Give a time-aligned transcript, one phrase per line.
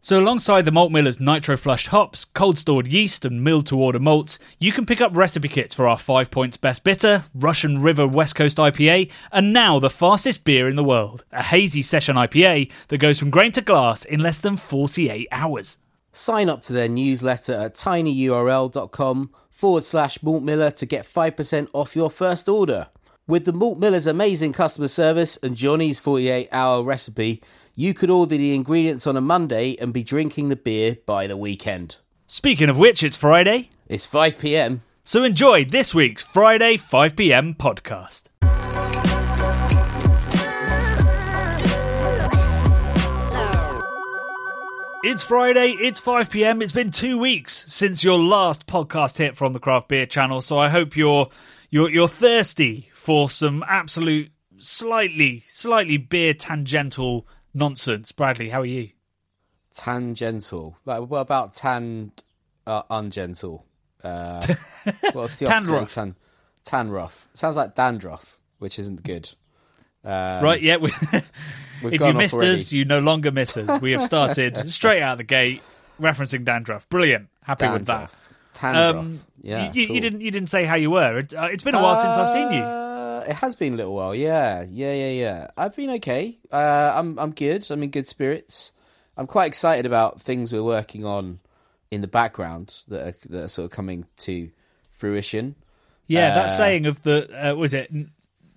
[0.00, 3.98] So, alongside the Malt Miller's nitro flushed hops, cold stored yeast, and milled to order
[3.98, 8.06] malts, you can pick up recipe kits for our 5 Points Best Bitter, Russian River
[8.06, 12.70] West Coast IPA, and now the fastest beer in the world, a hazy session IPA
[12.88, 15.78] that goes from grain to glass in less than 48 hours.
[16.12, 21.96] Sign up to their newsletter at tinyurl.com forward slash Malt Miller to get 5% off
[21.96, 22.86] your first order.
[23.26, 27.42] With the Malt Miller's amazing customer service and Johnny's 48 hour recipe,
[27.78, 31.36] you could order the ingredients on a Monday and be drinking the beer by the
[31.36, 31.94] weekend.
[32.26, 34.82] Speaking of which, it's Friday, It's 5 pm.
[35.04, 38.24] so enjoy this week's Friday 5pm podcast.
[45.04, 46.60] It's Friday, it's 5 pm.
[46.60, 50.58] It's been two weeks since your last podcast hit from the Craft Beer channel, so
[50.58, 51.28] I hope you're
[51.70, 58.12] you're you're thirsty for some absolute slightly slightly beer tangential nonsense.
[58.12, 58.90] Bradley, how are you?
[59.74, 60.76] Tangential.
[60.84, 62.12] Like, what about tan
[62.66, 63.64] uh, ungentle?
[64.02, 64.40] Uh,
[65.12, 65.94] what's the Tan rough.
[65.94, 66.14] Tan,
[66.64, 67.28] tan rough.
[67.34, 69.28] Sounds like dandruff, which isn't good.
[70.04, 70.76] Um, right, yeah.
[70.76, 70.92] We,
[71.82, 72.52] if you missed already.
[72.52, 73.80] us, you no longer miss us.
[73.80, 75.62] We have started straight out the gate
[76.00, 76.88] referencing dandruff.
[76.88, 77.28] Brilliant.
[77.42, 77.94] Happy with that.
[77.94, 78.24] Dandruff.
[78.54, 78.96] Tandruff.
[78.96, 79.72] Um, yeah.
[79.72, 80.00] you, you cool.
[80.00, 81.18] didn't you didn't say how you were.
[81.18, 82.87] It, uh, it's been a while since I've seen you.
[83.28, 84.14] It has been a little while.
[84.14, 85.50] Yeah, yeah, yeah, yeah.
[85.54, 86.38] I've been okay.
[86.50, 87.70] Uh, I'm I'm good.
[87.70, 88.72] I'm in good spirits.
[89.18, 91.40] I'm quite excited about things we're working on
[91.90, 94.50] in the background that are, that are sort of coming to
[94.92, 95.56] fruition.
[96.06, 97.92] Yeah, that Uh, saying of the uh, was it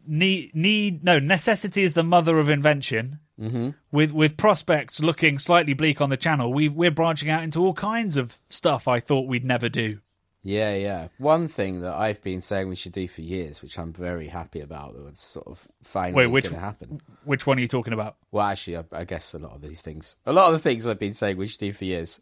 [0.07, 3.19] need need no necessity is the mother of invention.
[3.39, 3.71] Mm-hmm.
[3.91, 7.73] With with prospects looking slightly bleak on the channel, we we're branching out into all
[7.73, 9.99] kinds of stuff I thought we'd never do.
[10.43, 11.07] Yeah, yeah.
[11.19, 14.61] One thing that I've been saying we should do for years, which I'm very happy
[14.61, 17.01] about, that was sort of finally Wait, which- going to happen.
[17.25, 18.15] Which one are you talking about?
[18.31, 20.87] Well, actually, I, I guess a lot of these things, a lot of the things
[20.87, 22.19] I've been saying we should do for years.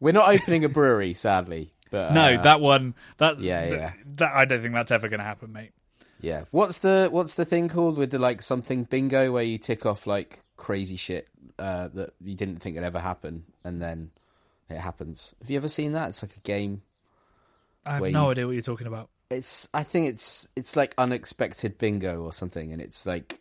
[0.00, 1.72] We're not opening a brewery, sadly.
[1.90, 2.94] But No, uh, that one.
[3.18, 3.92] That yeah, th- yeah.
[4.16, 5.72] That I don't think that's ever going to happen, mate.
[6.20, 6.44] Yeah.
[6.50, 10.06] What's the what's the thing called with the like something bingo where you tick off
[10.06, 11.28] like crazy shit
[11.58, 14.10] uh, that you didn't think would ever happen and then
[14.70, 15.34] it happens.
[15.40, 16.10] Have you ever seen that?
[16.10, 16.82] It's like a game.
[17.84, 19.08] I have no you- idea what you're talking about.
[19.30, 23.40] It's I think it's it's like unexpected bingo or something, and it's like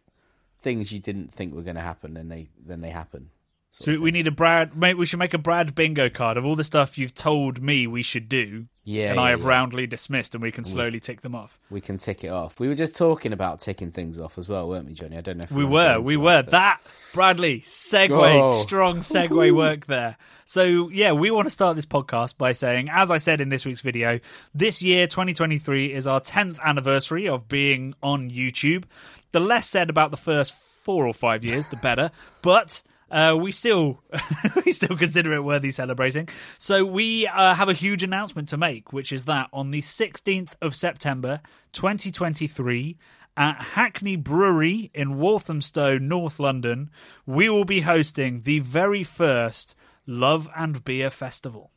[0.62, 3.30] things you didn't think were going to happen and they then they happen.
[3.74, 4.76] So we need a Brad.
[4.76, 7.88] Mate, we should make a Brad bingo card of all the stuff you've told me
[7.88, 9.48] we should do, yeah, and yeah, I have yeah.
[9.48, 11.58] roundly dismissed, and we can slowly tick them off.
[11.70, 12.60] we can tick it off.
[12.60, 15.18] We were just talking about ticking things off as well, weren't we, Johnny?
[15.18, 16.44] I don't know if We were, we that, were.
[16.44, 16.82] but- That
[17.14, 20.18] Bradley segue, strong segue work there.
[20.44, 23.64] So yeah, we want to start this podcast by saying, as I said in this
[23.66, 24.20] week's video,
[24.54, 28.84] this year 2023 is our 10th anniversary of being on YouTube.
[29.32, 32.12] The less said about the first four or five years, the better.
[32.42, 32.82] But
[33.12, 34.00] uh, we still
[34.66, 36.30] we still consider it worthy celebrating.
[36.58, 40.56] So we uh, have a huge announcement to make, which is that on the 16th
[40.62, 41.42] of September
[41.74, 42.98] 2023
[43.38, 46.90] at Hackney Brewery in Walthamstow, North London,
[47.26, 51.72] we will be hosting the very first Love and Beer Festival.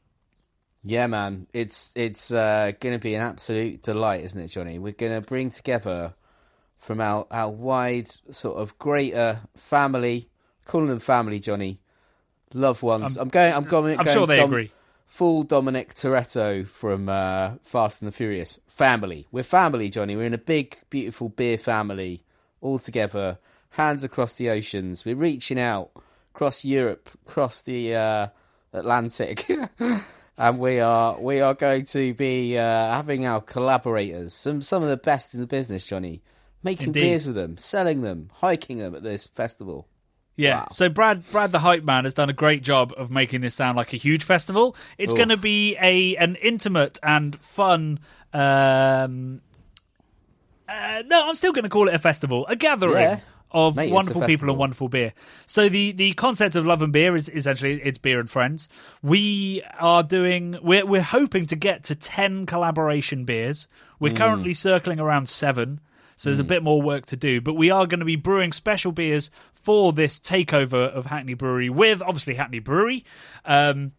[0.83, 4.78] Yeah, man, it's it's uh, going to be an absolute delight, isn't it, Johnny?
[4.78, 6.15] We're going to bring together
[6.78, 10.28] from our our wide sort of greater family,
[10.65, 11.81] calling them family, Johnny,
[12.53, 13.17] loved ones.
[13.17, 13.53] I'm, going.
[13.53, 13.99] I'm going.
[13.99, 14.73] I'm going sure they Dom- agree.
[15.07, 18.59] Full Dominic Toretto from uh, Fast and the Furious.
[18.67, 19.29] Family.
[19.31, 20.17] We're family, Johnny.
[20.17, 22.25] We're in a big, beautiful beer family,
[22.61, 23.39] all together,
[23.71, 25.05] hands across the oceans.
[25.05, 25.91] We're reaching out
[26.35, 28.27] across Europe, across the uh,
[28.73, 29.49] Atlantic.
[30.39, 34.89] and we are we are going to be uh, having our collaborators, some some of
[34.89, 36.22] the best in the business, Johnny,
[36.63, 37.01] making Indeed.
[37.01, 39.87] beers with them, selling them, hiking them at this festival.
[40.36, 40.57] Yeah.
[40.59, 40.66] Wow.
[40.71, 43.77] So Brad, Brad the hype man, has done a great job of making this sound
[43.77, 44.75] like a huge festival.
[44.98, 48.01] It's going to be a an intimate and fun.
[48.33, 49.41] Um,
[50.69, 52.95] uh, no, I'm still going to call it a festival, a gathering.
[52.97, 53.21] Yeah.
[53.57, 55.13] Of Mate, wonderful people and wonderful beer.
[55.47, 58.69] So the the concept of love and beer is essentially it's beer and friends.
[59.01, 63.69] We are doing we're we're hoping to get to ten collaboration beers.
[64.01, 64.16] We're Hmm.
[64.16, 65.78] currently circling around seven.
[66.16, 68.53] So there's a bit more work to do, but we are going to be brewing
[68.53, 69.31] special beers
[69.65, 73.05] for this takeover of Hackney Brewery with obviously Hackney Brewery.
[73.45, 73.93] Um,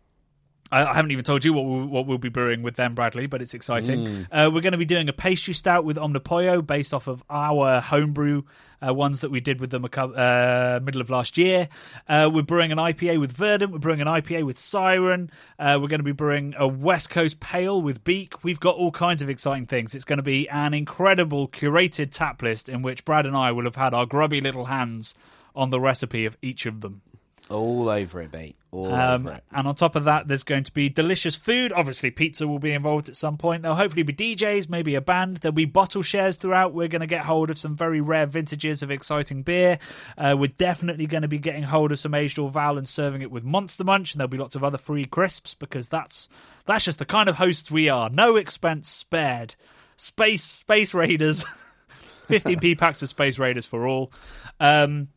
[0.71, 3.27] I, I haven't even told you what we'll, what we'll be brewing with them, Bradley,
[3.27, 4.05] but it's exciting.
[4.05, 4.27] Mm.
[4.31, 7.81] Uh, we're going to be doing a pastry stout with Omnipollo based off of our
[7.81, 8.43] homebrew
[8.85, 11.69] uh, ones that we did with them a uh, middle of last year.
[12.07, 13.71] Uh, we're brewing an IPA with Verdant.
[13.71, 15.31] We're brewing an IPA with Siren.
[15.57, 18.43] Uh, we're going to be brewing a West Coast Pale with Beak.
[18.43, 19.95] We've got all kinds of exciting things.
[19.95, 23.63] It's going to be an incredible curated tap list in which Brad and I will
[23.63, 25.15] have had our grubby little hands
[25.55, 27.01] on the recipe of each of them.
[27.47, 28.55] All over it, mate.
[28.71, 29.43] All Um, over it.
[29.51, 31.71] and on top of that, there's going to be delicious food.
[31.71, 33.61] Obviously, pizza will be involved at some point.
[33.61, 35.37] There'll hopefully be DJs, maybe a band.
[35.37, 36.73] There'll be bottle shares throughout.
[36.73, 39.77] We're going to get hold of some very rare vintages of exciting beer.
[40.17, 43.29] Uh, we're definitely going to be getting hold of some aged Orval and serving it
[43.29, 44.13] with Monster Munch.
[44.15, 46.29] And there'll be lots of other free crisps because that's
[46.65, 48.09] that's just the kind of hosts we are.
[48.09, 49.53] No expense spared.
[49.97, 51.45] Space Space Raiders.
[52.27, 54.11] 15p packs of Space Raiders for all.
[54.59, 55.09] Um,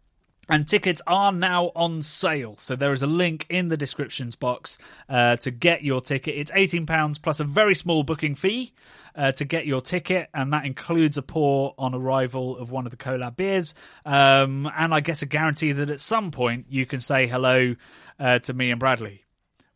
[0.48, 2.56] and tickets are now on sale.
[2.58, 4.78] So there is a link in the descriptions box
[5.08, 6.36] uh, to get your ticket.
[6.36, 8.72] It's £18 plus a very small booking fee
[9.14, 10.28] uh, to get your ticket.
[10.32, 13.74] And that includes a pour on arrival of one of the collab beers.
[14.04, 17.76] Um, and I guess a guarantee that at some point you can say hello
[18.18, 19.22] uh, to me and Bradley,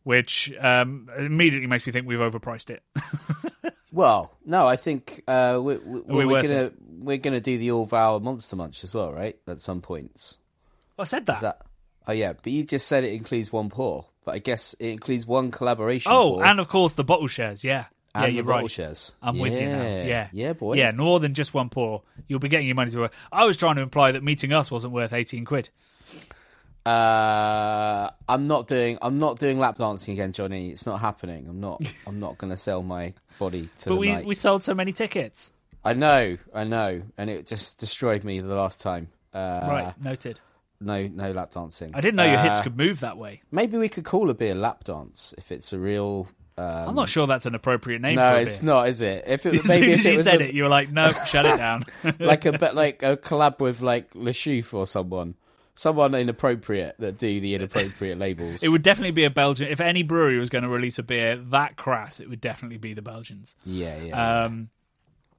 [0.03, 2.83] which um, immediately makes me think we've overpriced it.
[3.93, 8.23] Well, no, I think uh, we, we, we we're gonna we're gonna do the Orval
[8.23, 9.37] Monster Munch as well, right?
[9.47, 10.39] At some points.
[10.97, 11.41] I said that.
[11.41, 11.61] That?
[12.07, 15.25] Oh yeah, but you just said it includes one pour, but I guess it includes
[15.25, 16.11] one collaboration.
[16.11, 17.63] oh, pour and of course the bottle shares.
[17.63, 17.85] Yeah.
[18.13, 18.71] and yeah, you're bottle right.
[18.71, 19.13] shares.
[19.21, 19.81] I'm with you now.
[19.81, 20.03] Yeah.
[20.03, 20.27] Yeah.
[20.31, 20.75] yeah, boy.
[20.75, 22.03] Yeah, more than just one pour.
[22.27, 23.13] You'll be getting your money's worth.
[23.31, 25.69] I was trying to imply that meeting us wasn't worth 18 quid.
[26.85, 28.97] Uh, I'm not doing.
[29.01, 30.69] I'm not doing lap dancing again, Johnny.
[30.69, 31.47] It's not happening.
[31.47, 31.81] I'm not.
[32.07, 34.25] I'm not going to sell my body to But we, night.
[34.25, 35.51] we sold so many tickets.
[35.85, 36.37] I know.
[36.53, 39.07] I know, and it just destroyed me the last time.
[39.33, 40.39] Uh, right, noted.
[40.85, 41.91] No, no lap dancing.
[41.93, 43.41] I didn't know your hips Uh, could move that way.
[43.51, 46.27] Maybe we could call a beer lap dance if it's a real.
[46.55, 48.65] Um, I'm not sure that's an appropriate name No, for it's it.
[48.65, 49.23] not, is it?
[49.25, 50.69] If it As maybe soon if as it you was said a- it, you were
[50.69, 51.83] like, no, shut it down.
[52.19, 54.33] like a bit like a collab with like Le
[54.73, 55.33] or someone,
[55.73, 58.61] someone inappropriate that do the inappropriate labels.
[58.61, 59.67] it would definitely be a Belgian.
[59.67, 62.93] If any brewery was going to release a beer that crass, it would definitely be
[62.93, 63.55] the Belgians.
[63.65, 64.43] yeah, yeah.
[64.43, 64.69] Um,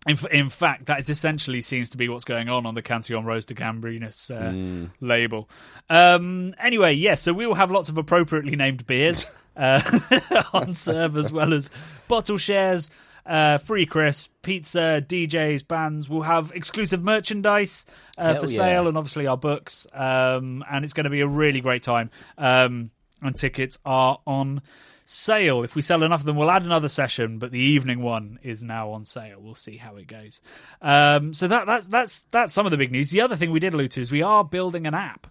[0.06, 3.24] in, in fact, that is essentially seems to be what's going on on the Cantillon
[3.24, 4.90] Rose de Gambrinus uh, Mm.
[5.00, 5.48] label.
[5.88, 9.80] Um, anyway, yes, so we will have lots of appropriately named beers uh,
[10.52, 11.70] on serve as well as
[12.08, 12.90] bottle shares.
[13.26, 16.10] Uh, free crisp, pizza, DJs, bands.
[16.10, 17.86] We'll have exclusive merchandise
[18.18, 18.56] uh, for yeah.
[18.56, 19.86] sale, and obviously our books.
[19.94, 22.10] Um, and it's going to be a really great time.
[22.36, 22.90] Um,
[23.22, 24.60] and tickets are on
[25.04, 25.62] sale.
[25.64, 27.38] If we sell enough of them, we'll add another session.
[27.38, 29.38] But the evening one is now on sale.
[29.40, 30.40] We'll see how it goes.
[30.82, 33.10] Um, so that that's that's that's some of the big news.
[33.10, 35.26] The other thing we did allude to is we are building an app.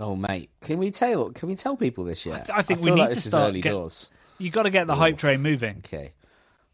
[0.00, 1.30] oh mate, can we tell?
[1.30, 2.46] Can we tell people this yet?
[2.46, 4.10] th- I think we feel need like to start early get- doors.
[4.38, 5.78] You got to get the hype train moving.
[5.86, 6.12] Okay,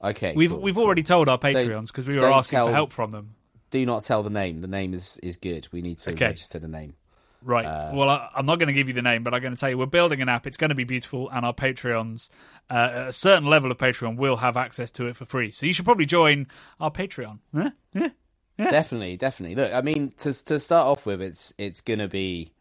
[0.03, 0.33] okay.
[0.35, 0.85] We've cool, we've cool.
[0.85, 3.35] already told our Patreons because we were asking tell- for help from them.
[3.71, 4.63] Do not tell the name.
[4.63, 5.69] The name is is good.
[5.73, 6.25] We need to Okay.
[6.27, 6.95] register the name.
[7.43, 7.65] Right.
[7.65, 9.59] Uh, well, I, I'm not going to give you the name, but I'm going to
[9.59, 10.47] tell you we're building an app.
[10.47, 12.31] It's going to be beautiful, and our Patreons,
[12.69, 15.53] uh, a certain level of Patreon, will have access to it for free.
[15.53, 16.49] So you should probably join
[16.81, 17.39] our Patreon.
[17.55, 17.71] Huh?
[17.95, 18.09] Yeah.
[18.57, 19.55] Definitely, definitely.
[19.55, 22.53] Look, I mean, to to start off with, it's it's gonna be,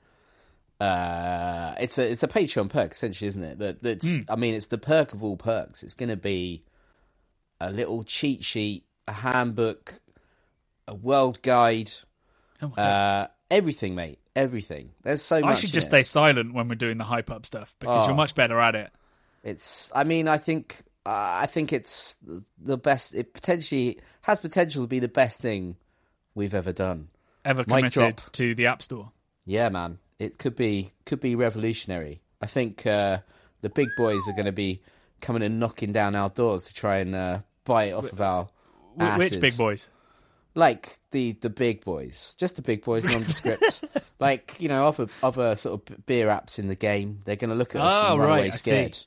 [0.80, 3.58] uh, it's a it's a Patreon perk essentially, isn't it?
[3.58, 4.22] That that's, Hmm.
[4.30, 5.82] I mean, it's the perk of all perks.
[5.82, 6.64] It's gonna be
[7.60, 10.00] a little cheat sheet, a handbook,
[10.88, 11.90] a world guide,
[12.62, 14.92] Oh uh, everything, mate, everything.
[15.04, 18.04] There's so I should just stay silent when we're doing the hype up stuff because
[18.04, 18.08] Oh.
[18.08, 18.92] you're much better at it.
[19.44, 19.92] It's.
[19.94, 20.78] I mean, I think.
[21.06, 22.18] Uh, I think it's
[22.62, 23.16] the best.
[23.16, 25.78] It potentially has potential to be the best thing
[26.36, 27.08] we've ever done.
[27.46, 29.12] Ever committed to the App Store?
[29.46, 32.22] Yeah, man, it could be could be revolutionary.
[32.42, 33.20] I think uh,
[33.62, 34.82] the big boys are going to be
[35.22, 38.50] coming and knocking down our doors to try and uh, buy it off of our
[39.00, 39.32] asses.
[39.32, 39.88] Which big boys?
[40.58, 43.84] Like the the big boys, just the big boys, nondescript.
[44.20, 47.20] like you know, other other sort of beer apps in the game.
[47.26, 48.98] They're going to look at us Oh, and run right, away scared.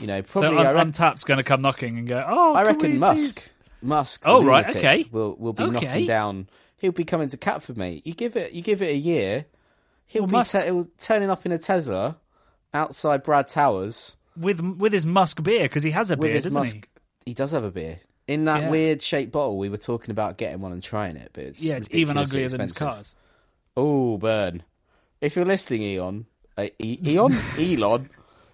[0.00, 0.58] You know, So probably.
[0.64, 3.34] Un- reckon, Untappd's going to come knocking and go, "Oh, I reckon Musk.
[3.34, 3.50] please-"
[3.82, 4.22] Musk.
[4.24, 5.04] Oh, right, okay.
[5.12, 5.72] Will will be Okay.
[5.86, 6.48] knocking down.
[6.78, 8.06] He'll be coming to Catford, mate.
[8.06, 8.52] You give it.
[8.52, 9.44] You give it a year.
[10.06, 12.16] He'll Well, be Musk- te- he'll turning up in a Tesla
[12.72, 16.88] outside Brad Towers with with his Musk beer because he has a beer, doesn't Musk.
[17.26, 18.70] He does have a beer in that Yeah.
[18.70, 19.58] weird shaped bottle.
[19.58, 21.62] We were talking about getting one and trying it, but it's?
[21.62, 23.14] Yeah, it's even uglier than his cars.
[23.76, 24.62] Oh, burn!
[25.20, 26.26] If you're listening, Eon,
[26.56, 28.08] uh, e- Eon, Elon,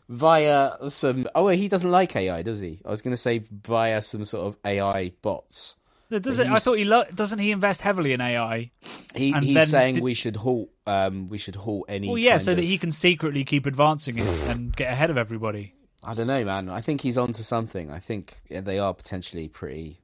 [0.08, 1.26] via some.
[1.34, 2.80] Oh, he doesn't like AI, does he?
[2.84, 5.76] I was going to say via some sort of AI bots.
[6.10, 8.70] does it, i thought he lo- doesn't he invest heavily in AI?
[9.14, 10.70] He, And he's saying did- we should halt.
[10.86, 12.08] Um, we should halt any.
[12.08, 15.74] Well, yeah, so that he can secretly keep advancing it and get ahead of everybody.
[16.02, 16.68] I don't know, man.
[16.68, 17.90] I think he's onto something.
[17.90, 19.98] I think yeah, they are potentially pretty.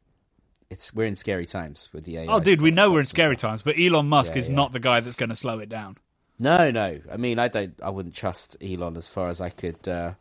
[0.68, 2.26] It's we're in scary times with the AI.
[2.26, 4.56] Oh, dude, we know we're in scary times, but Elon Musk Yeah, is yeah.
[4.56, 5.96] not the guy that's going to slow it down.
[6.38, 6.98] No, no.
[7.10, 7.74] I mean, I don't.
[7.82, 10.12] I wouldn't trust Elon as far as I could uh,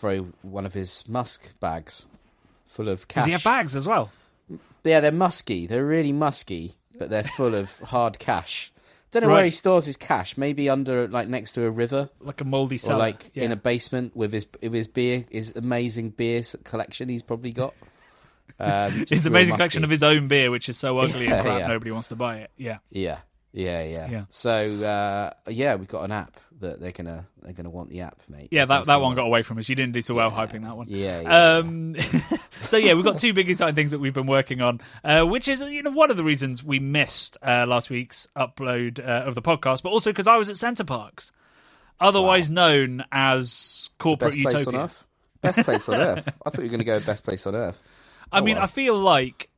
[0.00, 2.06] throw one of his Musk bags
[2.66, 3.22] full of cash.
[3.22, 4.10] Does he have bags as well?
[4.82, 5.66] Yeah, they're musky.
[5.68, 8.71] They're really musky, but they're full of hard cash.
[9.12, 10.36] Don't know where he stores his cash.
[10.36, 12.98] Maybe under, like, next to a river, Like a mouldy or cellar.
[12.98, 13.44] like yeah.
[13.44, 17.08] in a basement with his with his beer, his amazing beer collection.
[17.08, 17.74] He's probably got.
[18.60, 19.52] Um, His amazing musky.
[19.56, 21.66] collection of his own beer, which is so ugly Yeah, and crap, yeah.
[21.68, 22.50] nobody wants to buy it.
[22.56, 22.78] Yeah.
[22.90, 23.18] Yeah,
[23.52, 24.10] yeah, yeah.
[24.10, 24.24] Yeah.
[24.30, 28.20] So uh, yeah, we've got an app that they're gonna they're gonna want the app,
[28.28, 28.48] mate.
[28.50, 29.68] Yeah, that, that one got away from us.
[29.68, 30.86] You didn't do so well hyping that one.
[30.88, 31.96] Yeah, yeah, Um,
[32.62, 35.48] so yeah, we've got two big exciting things that we've been working on, uh, which
[35.48, 39.34] is you know one of the reasons we missed uh, last week's upload uh, of
[39.34, 41.32] the podcast, but also because I was at Center Parcs,
[42.00, 45.06] otherwise known as corporate best place on earth.
[45.40, 46.28] Best place on earth.
[46.46, 47.82] I thought you were gonna go best place on earth.
[48.30, 48.64] I Oh, mean, well.
[48.64, 49.48] I feel like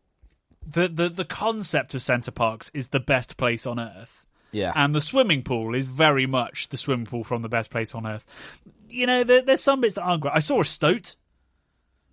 [0.70, 4.24] the, the the concept of Center Parcs is the best place on earth.
[4.52, 7.94] Yeah, and the swimming pool is very much the swimming pool from the best place
[7.94, 8.24] on earth.
[8.88, 10.34] You know, there, there's some bits that aren't great.
[10.34, 11.16] I saw a stoat.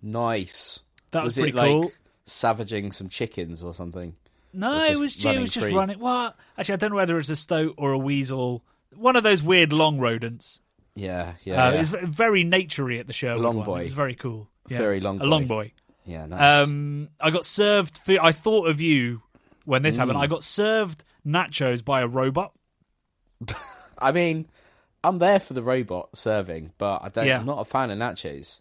[0.02, 0.80] nice.
[1.12, 1.92] That was, was pretty it like cool.
[2.24, 4.16] savaging some chickens or something?
[4.54, 5.74] No, or it was it was just free?
[5.74, 5.98] running.
[5.98, 6.36] What?
[6.58, 8.64] Actually, I don't know whether it's a stoat or a weasel.
[8.96, 10.60] One of those weird long rodents.
[10.94, 11.74] Yeah, yeah, Uh, yeah.
[11.76, 13.36] It was very naturey at the show.
[13.36, 13.80] long boy.
[13.82, 14.48] It was very cool.
[14.68, 14.78] Yeah.
[14.78, 15.72] Very long A long boy.
[16.04, 16.26] Yeah.
[16.26, 16.64] Nice.
[16.64, 17.98] Um, I got served.
[17.98, 18.18] Food.
[18.22, 19.22] I thought of you
[19.64, 19.98] when this Mm.
[19.98, 20.18] happened.
[20.18, 22.52] I got served nachos by a robot.
[23.98, 24.48] I mean,
[25.04, 27.26] I'm there for the robot serving, but I don't.
[27.26, 27.38] Yeah.
[27.40, 28.60] I'm not a fan of nachos.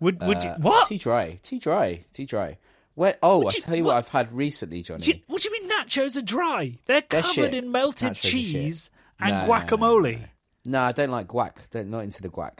[0.00, 0.88] Would would you Uh, what?
[0.88, 1.38] Too dry.
[1.42, 2.04] Too dry.
[2.14, 2.58] Too dry.
[2.94, 3.16] Where?
[3.22, 5.04] Oh, I tell you what, I've had recently, Johnny.
[5.06, 6.78] You- what do you mean nachos are dry?
[6.86, 7.54] They're They're covered shit.
[7.54, 10.28] in melted Nachos cheese and No, no, no, guacamole.
[10.66, 11.70] No, I don't like guac.
[11.70, 12.58] Don't not into the guac.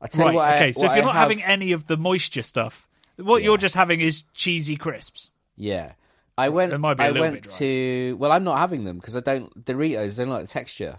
[0.00, 0.30] I tell Right.
[0.32, 0.48] you what.
[0.48, 0.72] I- okay.
[0.72, 3.46] So what if you're I not have- having any of the moisture stuff, what Yeah.
[3.50, 5.30] you're just having is cheesy crisps.
[5.56, 5.92] yeah,
[6.38, 6.72] I went.
[6.72, 8.16] It might be a I went to.
[8.18, 9.64] Well, I'm not having them because I don't.
[9.64, 10.98] Doritos They don't like the texture.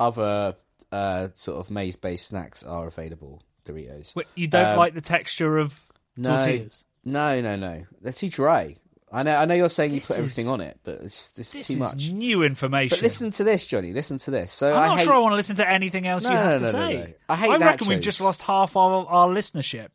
[0.00, 0.56] Other
[0.90, 3.42] uh, sort of maize-based snacks are available.
[3.64, 4.14] Doritos.
[4.16, 5.78] Wait, you don't Um, like the texture of
[6.16, 6.84] no, tortillas?
[7.04, 7.84] no, no, no.
[8.00, 8.76] They're too dry.
[9.12, 9.36] I know.
[9.36, 11.60] I know you're saying you This put everything is- on it, but it's this, This
[11.70, 12.08] is too is much.
[12.10, 12.96] new information.
[12.96, 13.92] But listen to this, Johnny.
[13.92, 14.50] Listen to this.
[14.52, 16.36] So I'm I not hate, sure I want to listen to anything else No, you
[16.36, 17.14] have no, to no, no, say.
[17.28, 19.88] I hate I reckon we've just lost half our, our listenership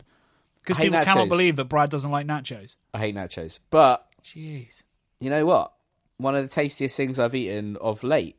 [0.67, 2.75] because people cannot believe that Brad doesn't like nachos.
[2.93, 3.59] I hate nachos.
[3.69, 4.83] But Jeez.
[5.19, 5.71] you know what?
[6.17, 8.37] One of the tastiest things I've eaten of late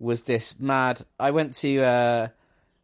[0.00, 1.04] was this mad.
[1.20, 2.28] I went to uh,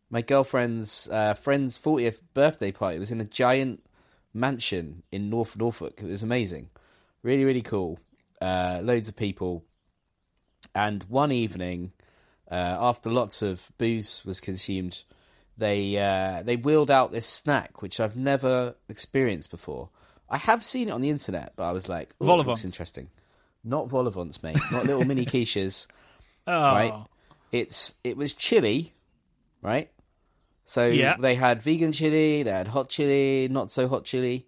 [0.09, 2.97] my girlfriend's uh, friend's 40th birthday party.
[2.97, 3.85] It was in a giant
[4.33, 6.01] mansion in North Norfolk.
[6.01, 6.71] It was amazing.
[7.25, 7.99] Really, really cool.
[8.41, 9.65] Uh, loads of people.
[10.77, 11.93] And one evening,
[12.49, 15.03] uh, after lots of booze was consumed,
[15.61, 19.91] they uh, they wheeled out this snack which I've never experienced before.
[20.29, 23.09] I have seen it on the internet, but I was like, "Ooh, it looks interesting."
[23.63, 24.59] Not vol-au-vents, mate.
[24.73, 25.87] Not little mini quiches.
[26.47, 26.53] Oh.
[26.53, 26.95] Right.
[27.53, 28.93] It's it was chili,
[29.63, 29.91] right?
[30.65, 31.17] So Yeah.
[31.19, 34.47] they had vegan chili, they had hot chili, not so hot chili,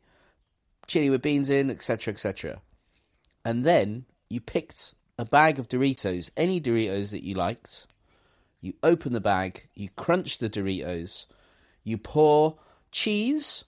[0.86, 2.60] chili with beans in, etc., etc.
[3.44, 7.86] And then you picked a bag of Doritos, any Doritos that you liked.
[8.62, 11.26] You open the bag, you crunch the Doritos,
[11.84, 12.56] you pour
[12.92, 13.64] cheese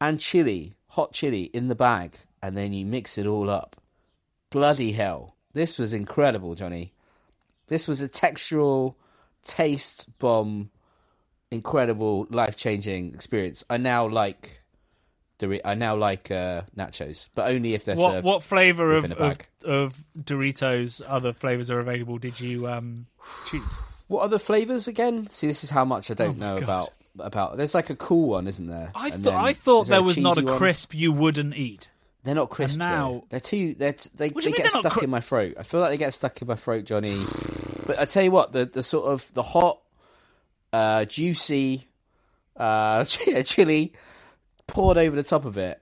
[0.00, 3.76] and chili, hot chili, in the bag, and then you mix it all up.
[4.50, 5.34] Bloody hell.
[5.52, 6.92] This was incredible, Johnny.
[7.66, 8.94] This was a textural
[9.42, 10.70] taste bomb,
[11.50, 13.64] incredible, life changing experience.
[13.68, 14.60] I now like
[15.38, 18.26] Dor- I now like uh, nachos, but only if they're What served.
[18.26, 22.18] what flavor of, of of Doritos other flavors are available?
[22.18, 23.06] Did you um
[23.46, 23.78] choose?
[24.10, 25.30] What are the flavors again?
[25.30, 26.62] See, this is how much I don't Oh know God.
[26.64, 27.56] about about.
[27.56, 28.90] There's like a cool one, isn't there?
[28.94, 30.58] I And thought I thought is there was not a one?
[30.58, 31.90] crisp you wouldn't eat.
[32.24, 32.76] They're not crisp.
[32.78, 33.24] now- though.
[33.30, 33.74] they're too.
[33.78, 35.54] They're t- they they get stuck cri- in my throat.
[35.58, 37.18] I feel like they get stuck in my throat, Johnny.
[37.86, 39.78] But I tell you what, the the sort of the hot,
[40.72, 41.86] uh, juicy,
[42.56, 43.04] uh,
[43.44, 43.92] chili
[44.66, 45.79] poured over the top of it,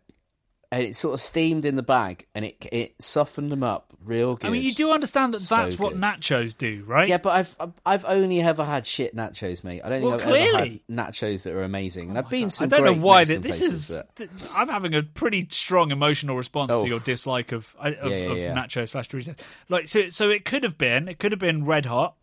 [0.70, 4.36] and it sort of steamed in the bag, and it it softened them up real
[4.36, 4.46] good.
[4.46, 6.02] I mean, you do understand that So that's what good.
[6.02, 7.08] nachos do, right?
[7.08, 7.56] Yeah, but I've
[7.86, 9.82] I've- only ever had shit nachos, mate.
[9.84, 10.82] I don't Well, think I've ever clearly.
[10.88, 12.08] had nachos that are amazing.
[12.10, 13.98] And oh I've been I some don't know why that this is.
[14.16, 16.82] th- I'm having a pretty strong emotional response Oh.
[16.82, 18.54] to your dislike of of, Yeah, yeah, of yeah.
[18.54, 19.38] nacho slash Doritos.
[19.68, 22.14] Like, so, so it could have been, it could have been red hot.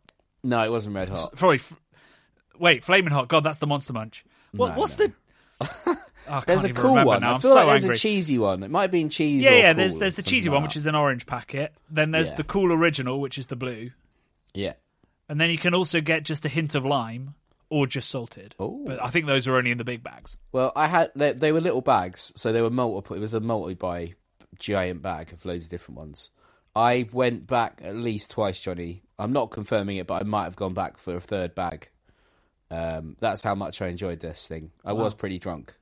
[0.43, 1.37] No, it wasn't red hot.
[1.39, 1.75] Sorry, f-
[2.59, 3.27] wait, flaming hot.
[3.27, 4.23] God, that's the monster munch.
[4.51, 5.07] What, No, what's no.
[5.07, 5.97] the?
[6.27, 7.21] Oh, There's a cool one.
[7.21, 7.31] Now.
[7.31, 7.95] I I'm feel so like there's angry.
[7.95, 8.63] a cheesy one.
[8.63, 9.43] It might have been cheese.
[9.43, 9.73] yeah, yeah.
[9.73, 11.73] cool There's there's the cheesy like one, which is an orange packet.
[11.89, 12.35] Then there's Yeah.
[12.35, 13.91] the cool original, which is the blue.
[14.53, 14.73] yeah.
[15.27, 17.33] And then you can also get just a hint of lime,
[17.71, 18.53] or just salted.
[18.61, 18.83] Ooh.
[18.85, 20.37] But I think those are only in the big bags.
[20.51, 23.15] Well, I had they, they were little bags, so they were multiple.
[23.15, 24.13] It was a multi-buy
[24.59, 26.29] giant bag of loads of different ones.
[26.75, 29.01] I went back at least twice, Johnny.
[29.17, 31.89] I'm not confirming it, but I might have gone back for a third bag.
[32.69, 34.71] Um, that's how much I enjoyed this thing.
[34.83, 35.75] I was pretty drunk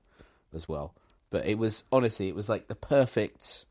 [0.56, 0.94] as well,
[1.30, 3.66] but it was honestly, it was like the perfect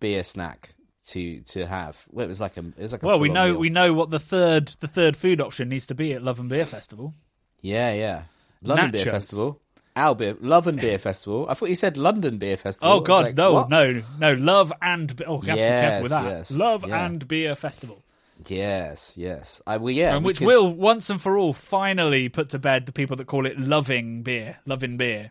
[0.00, 0.74] beer snack
[1.06, 2.02] to to have.
[2.10, 3.58] Well, it was like a it was like a Well, we know meal.
[3.60, 6.48] we know what the third the third food option needs to be at Love and
[6.48, 7.12] Beer Festival.
[7.60, 8.22] yeah yeah
[8.62, 9.60] London Beer Festival.
[9.96, 11.46] Our beer, Love and Beer Festival.
[11.48, 12.94] I thought you said London Beer Festival.
[12.96, 13.70] Oh God, like, no, what?
[13.70, 14.32] no, no!
[14.34, 16.30] Love and oh, you have to be careful with Yes, that.
[16.30, 17.06] yes, Love yeah.
[17.06, 18.02] and Beer Festival,
[18.48, 19.62] Yes, yes.
[19.66, 22.58] I well, yeah, and we which could- will once and for all finally put to
[22.58, 25.30] bed the people that call it loving beer, loving beer,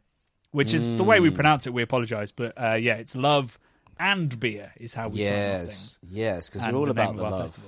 [0.54, 1.36] which is the way we Mm.
[1.36, 1.74] pronounce it.
[1.74, 3.60] We apologise, but uh, yeah, it's love
[4.00, 6.00] and beer is how we Yes, things.
[6.10, 7.60] yes, because we're all about the love.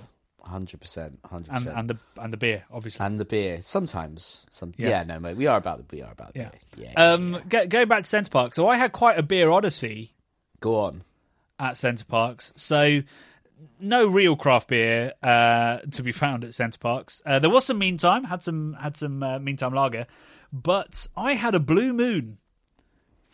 [0.44, 3.04] Hundred percent, hundred And percent, and the and the beer, obviously.
[3.04, 3.62] and the beer.
[3.64, 4.90] Sometimes, some Yeah.
[4.90, 6.50] yeah, no, mate, we are about the we are about the Yeah.
[6.78, 6.86] beer.
[6.94, 7.40] Yeah, Um, yeah.
[7.50, 10.14] Go, going back to Center Parc, so I had quite a beer odyssey
[10.60, 11.04] go on.
[11.58, 12.54] at Center Parcs.
[12.56, 13.02] So
[13.80, 17.22] no real craft beer uh, to be found at Center Parcs.
[17.26, 20.06] Uh, there was some meantime, had some had some uh, meantime lager,
[20.54, 22.38] but I had a Blue Moon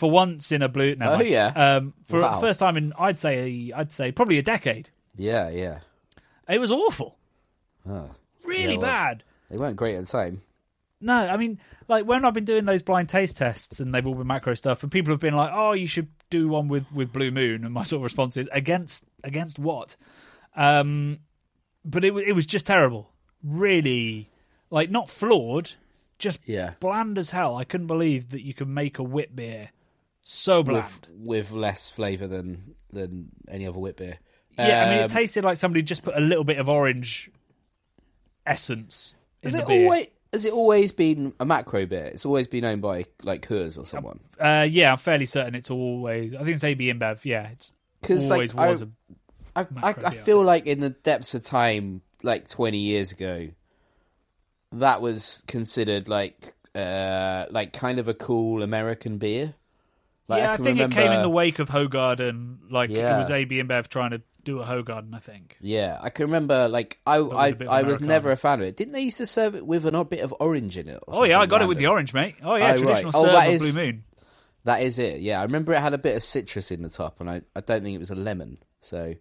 [0.02, 0.96] for once in a blue.
[0.96, 1.48] No, Oh, yeah.
[1.56, 2.34] um, for Wow.
[2.36, 4.90] the first time in I'd say I'd say probably a decade.
[5.16, 5.82] Yeah, yeah.
[6.50, 7.20] It was awful,
[7.88, 8.10] Oh,
[8.44, 9.24] really Yeah, well- bad.
[9.50, 10.42] they weren't great at the time.
[11.00, 14.16] No, I mean, like when I've been doing those blind taste tests and they've all
[14.16, 17.14] been macro stuff, and people have been like, "Oh, you should do one with with
[17.14, 19.96] Blue Moon," and my sort of response is, "Against against what?"
[20.56, 21.20] Um,
[21.86, 23.12] but it it was just terrible,
[23.44, 24.30] really,
[24.72, 25.72] like not flawed,
[26.20, 27.56] just Yeah, bland as hell.
[27.56, 29.70] I couldn't believe that you could make a wit beer
[30.24, 30.86] so bland.
[31.10, 34.18] with with less flavour than than any other wit beer.
[34.58, 37.30] yeah, I mean, it Um, tasted like somebody just put a little bit of orange
[38.46, 39.16] essence
[39.54, 39.84] the it beer.
[39.86, 42.06] always has it always been a macro beer?
[42.06, 44.20] It's always been owned by like Coors or someone.
[44.40, 46.34] Uh, yeah, I'm fairly certain it's always.
[46.34, 47.26] I think it's AB InBev.
[47.26, 48.82] Yeah, it's 'Cause, like, always I- was.
[48.84, 48.90] a,
[49.56, 52.78] I, I, macro I beer, I feel like in the depths of time, like 20
[52.78, 53.50] years ago,
[54.72, 59.54] that was considered like uh like kind of a cool American beer.
[60.32, 62.58] Like, yeah, I, can think it came in the wake of Hoegaarden.
[62.72, 65.14] Like it was AB InBev trying to do a Hoegaarden.
[65.14, 65.58] I think.
[65.62, 66.68] Yeah, I can remember.
[66.68, 68.78] Like I, I, I was never a fan of it.
[68.78, 71.00] Didn't they used to serve it with an odd bit of orange in it?
[71.08, 72.36] Oh yeah, I got it with the orange, mate.
[72.44, 72.78] Oh yeah, Oh, right.
[72.80, 74.04] traditional Oh, serve is- Blue Moon.
[74.64, 75.22] That is it.
[75.22, 77.62] Yeah, I remember it had a bit of citrus in the top, and I, I
[77.62, 78.58] don't think it was a lemon.
[78.80, 79.16] So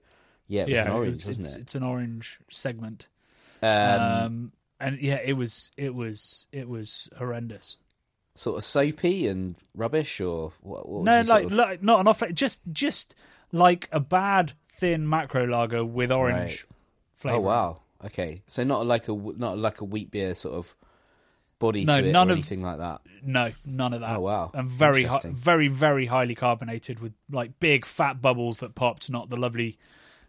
[0.48, 1.60] yeah, it was Yeah, an orange, was- wasn't it's, it?
[1.62, 3.08] it's an orange segment.
[3.62, 7.76] Um, Um, and yeah, it was it was it was horrendous.
[8.40, 10.88] Sort of soapy and rubbish, or what?
[10.88, 12.22] what No, like, of- like not enough.
[12.32, 13.14] Just just
[13.52, 16.64] like a bad thin macro lager with orange Right.
[17.16, 17.36] flavor.
[17.36, 17.80] Oh wow.
[18.02, 20.74] Okay, so not like a not like a wheat beer sort of
[21.58, 23.02] body No, to it none or of- anything like that.
[23.22, 24.16] No, none of that.
[24.16, 24.50] Oh, wow.
[24.54, 29.28] And very, hi- very, very highly carbonated with like big fat bubbles that popped, not
[29.28, 29.76] the lovely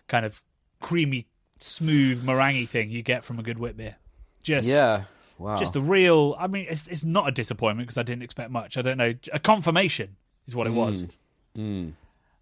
[0.10, 0.42] kind of
[0.82, 1.28] creamy,
[1.60, 3.96] smooth meringue thing you get from a good wheat beer.
[4.44, 5.04] Just, Yeah.
[5.42, 5.58] Wow.
[5.58, 6.36] just a real.
[6.40, 8.78] I mean, it's it's not a disappointment because I didn't expect much.
[8.78, 9.14] I don't know.
[9.34, 10.16] A confirmation
[10.48, 11.08] is what it was.
[11.58, 11.94] Mm.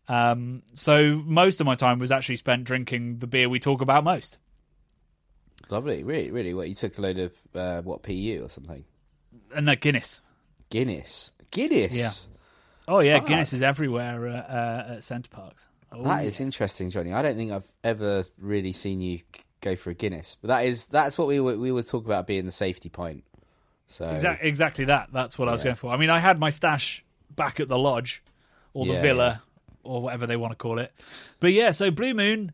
[0.07, 4.03] Um, so most of my time was actually spent drinking the beer we talk about
[4.03, 4.38] most.
[5.69, 6.03] lovely.
[6.03, 6.53] Really, really.
[6.53, 8.83] What you took a load of uh, what PU or something?
[9.55, 10.21] And no, Guinness.
[10.69, 11.31] Guinness.
[11.51, 11.95] Guinness.
[11.95, 12.12] Yeah.
[12.88, 13.27] Oh yeah, Fuck.
[13.27, 15.67] Guinness is everywhere uh, uh, at Center Parcs.
[15.91, 17.13] Oh, That is interesting, Johnny.
[17.13, 19.21] I don't think I've ever really seen you
[19.61, 22.45] go for a Guinness, but that is that's what we we always talk about being
[22.45, 23.23] the safety point.
[23.87, 25.09] So Exactly, exactly that.
[25.11, 25.65] That's what I was Yeah.
[25.69, 25.91] going for.
[25.91, 27.03] I mean, I had my stash
[27.35, 28.23] back at the lodge
[28.73, 29.43] or the Yeah, villa
[29.83, 30.91] or whatever they want to call it.
[31.39, 32.51] But yeah, so Blue Moon,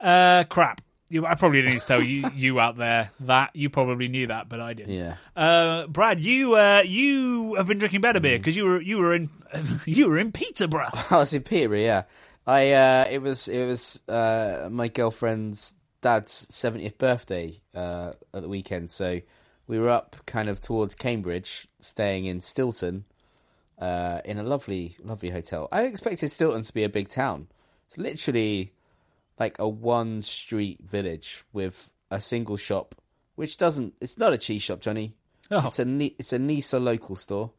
[0.00, 0.80] uh, crap.
[1.08, 4.26] You, I probably didn't need to tell you, you out there that you probably knew
[4.26, 4.92] that, but I didn't.
[4.92, 8.22] yeah, Uh, Brad, you uh, you have been drinking better Mm.
[8.22, 9.30] beer because you were you were in
[9.86, 10.90] you were in Peterborough.
[11.10, 11.78] I was in Peterborough.
[11.78, 12.02] Yeah,
[12.44, 18.48] I uh, it was it was uh, my girlfriend's dad's seventieth birthday uh, at the
[18.48, 19.20] weekend, so
[19.66, 23.04] we were up kind of towards Cambridge, staying in Stilton,
[23.78, 25.68] uh, in a lovely lovely hotel.
[25.72, 27.48] I expected Stilton to be a big town.
[27.86, 28.72] It's literally
[29.38, 32.94] like a one street village with a single shop,
[33.34, 33.94] which doesn't.
[34.00, 35.14] It's not a cheese shop, Johnny.
[35.50, 35.66] Oh.
[35.66, 35.84] It's a
[36.18, 37.52] it's a Nisa local store.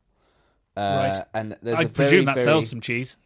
[0.76, 1.26] Uh, Right.
[1.34, 3.18] And there's I a presume very, that very, sells some cheese.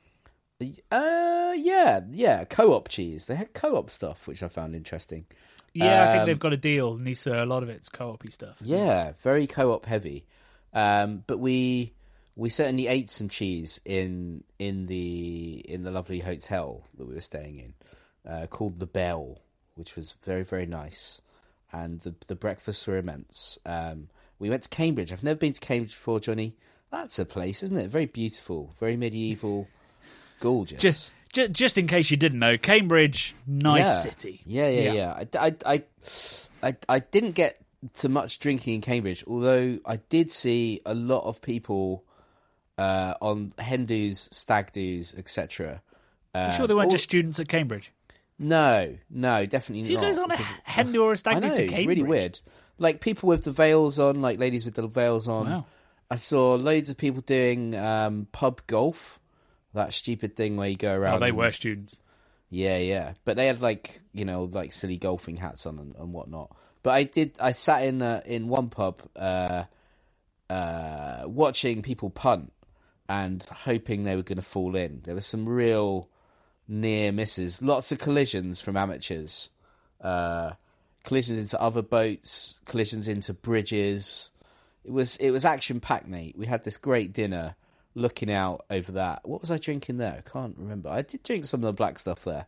[0.91, 3.25] Uh, yeah, yeah, co-op cheese.
[3.25, 5.25] They had co-op stuff, which I found interesting.
[5.73, 6.97] Yeah, I think Um, they've got a deal.
[6.97, 8.57] Nisa, a lot of it's co-op stuff.
[8.61, 10.25] Yeah, very co-op heavy.
[10.73, 11.93] Um, but we
[12.35, 17.21] we certainly ate some cheese in in the in the lovely hotel that we were
[17.21, 17.73] staying in,
[18.31, 19.39] uh, called the Bell,
[19.75, 21.21] which was very very nice,
[21.71, 23.57] and the the breakfasts were immense.
[23.65, 25.11] Um, We went to Cambridge.
[25.11, 26.55] I've never been to Cambridge before, Johnny.
[26.89, 27.89] That's a place, isn't it?
[27.89, 29.67] Very beautiful, very medieval,
[30.41, 30.81] gorgeous.
[30.81, 33.99] Just, just, just in case you didn't know, Cambridge, nice yeah.
[34.01, 34.41] city.
[34.45, 35.13] Yeah, yeah, yeah.
[35.39, 35.83] I, I, I,
[36.61, 37.57] I, I didn't get
[37.95, 42.03] to much drinking in Cambridge, although I did see a lot of people
[42.77, 45.81] uh, on hen do's, stag do's, etc.
[46.35, 47.93] Uh, You sure they weren't all- just students at Cambridge?
[48.37, 50.01] No, no, definitely Who not.
[50.01, 51.87] goes on a hen do or a stag do know, to Cambridge?
[51.99, 52.39] really weird.
[52.79, 55.47] Like people with the veils on, like ladies with the veils on.
[55.47, 55.65] Wow.
[56.09, 59.19] I saw loads of people doing um, pub golf.
[59.73, 61.15] That stupid thing where you go around.
[61.15, 61.99] Oh, they and- were students.
[62.49, 63.13] Yeah, yeah.
[63.23, 66.55] But they had like you know like silly golfing hats on and, and whatnot.
[66.83, 67.37] But I did.
[67.39, 69.63] I sat in uh, in one pub, uh,
[70.49, 72.51] uh, watching people punt
[73.07, 75.01] and hoping they were going to fall in.
[75.03, 76.09] There was some real
[76.67, 77.61] near misses.
[77.61, 79.49] Lots of collisions from amateurs.
[80.01, 80.51] Uh,
[81.03, 82.59] collisions into other boats.
[82.65, 84.29] Collisions into bridges.
[84.83, 86.35] It was it was action packed, mate.
[86.37, 87.55] We had this great dinner,
[87.95, 89.27] looking out over that.
[89.27, 90.23] What was I drinking there?
[90.25, 90.89] I can't remember.
[90.89, 92.45] I did drink some of the black stuff there,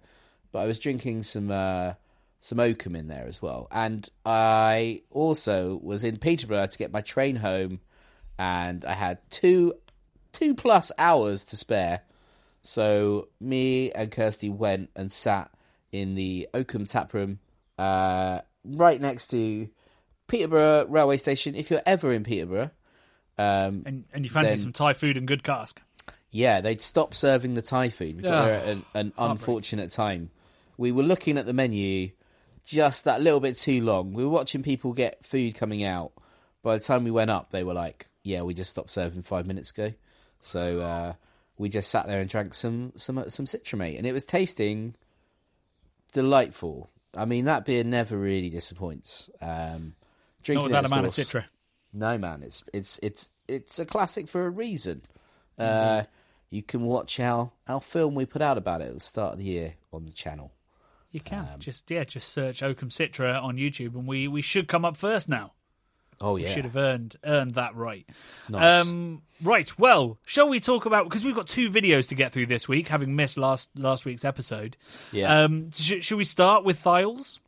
[0.52, 1.94] but I was drinking some uh,
[2.40, 3.68] some Oakham in there as well.
[3.72, 7.80] And I also was in Peterborough to get my train home,
[8.38, 9.74] and I had two
[10.32, 12.02] two plus hours to spare.
[12.62, 15.52] So me and Kirsty went and sat
[15.92, 17.40] in the Oakham tap room,
[17.78, 19.70] uh, right next to
[20.28, 21.56] Peterborough railway station.
[21.56, 22.72] If you're ever in Peterborough,
[23.38, 25.82] um, And, and you fancy Then- some Thai food and good cask.
[26.32, 28.18] yeah, they'd stopped serving the Thai food.
[28.18, 30.30] We got at an, an unfortunate time.
[30.78, 32.12] We were looking at the menu
[32.66, 34.14] just that little bit too long.
[34.14, 36.12] We were watching people get food coming out.
[36.64, 39.46] By the time we went up, they were like, "Yeah, we just stopped serving five
[39.46, 39.94] minutes ago."
[40.40, 41.14] So uh,
[41.58, 44.96] we just sat there and drank some some some citramate, and it was tasting
[46.12, 46.90] delightful.
[47.16, 49.30] I mean, that beer never really disappoints.
[49.42, 51.44] Um, Not drinking with that at amount of source- citra.
[51.94, 55.04] No, man, it's it's it's it's a classic for a reason.
[55.58, 56.04] Uh,
[56.50, 59.38] you can watch our our film we put out about it at the start of
[59.40, 60.52] the year on the channel.
[61.12, 64.68] You can Um, just yeah, just search Oakham Citra on YouTube, and we we should
[64.68, 65.54] come up first now.
[66.22, 68.08] Oh We yeah, should have earned earned that right.
[68.50, 68.86] Nice.
[68.86, 69.78] Um, right.
[69.78, 72.88] Well, shall we talk about because we've got two videos to get through this week,
[72.88, 74.78] having missed last last week's episode.
[75.12, 75.44] yeah.
[75.44, 77.40] Um, sh- should we start with Thiols,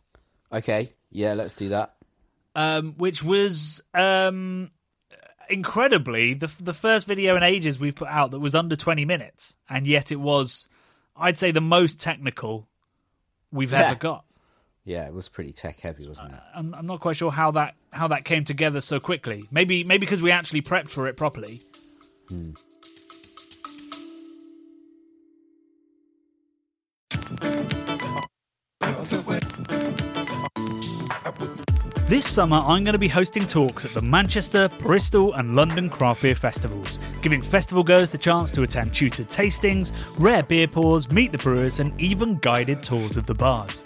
[0.51, 1.94] okay, yeah, let's do that.
[2.55, 4.71] Um, which was um,
[5.49, 9.55] incredibly the the first video in ages we've put out that was under twenty minutes,
[9.69, 10.67] and yet it was,
[11.15, 12.67] I'd say, the most technical
[13.51, 13.87] we've Yeah.
[13.89, 14.25] ever got.
[14.83, 16.39] Yeah, it was pretty tech heavy, wasn't it?
[16.53, 19.43] I'm, I'm not quite sure how that how that came together so quickly.
[19.51, 21.61] Maybe maybe because we actually prepped for it properly.
[32.07, 36.21] This summer, I'm going to be hosting talks at the Manchester, Bristol, and London craft
[36.21, 41.31] beer festivals, giving festival goers the chance to attend tutored tastings, rare beer pours, meet
[41.31, 43.83] the brewers, and even guided tours of the bars.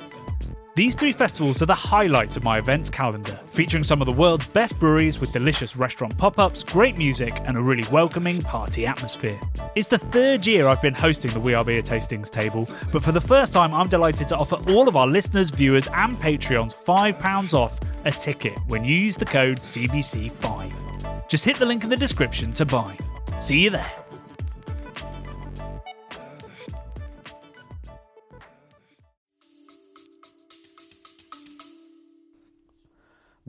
[0.80, 4.48] These three festivals are the highlights of my events calendar, featuring some of the world's
[4.48, 9.38] best breweries with delicious restaurant pop ups, great music, and a really welcoming party atmosphere.
[9.76, 13.12] It's the third year I've been hosting the We Are Beer Tastings table, but for
[13.12, 17.54] the first time, I'm delighted to offer all of our listeners, viewers, and Patreons £5
[17.54, 21.28] off a ticket when you use the code CBC5.
[21.28, 22.98] Just hit the link in the description to buy.
[23.42, 23.92] See you there.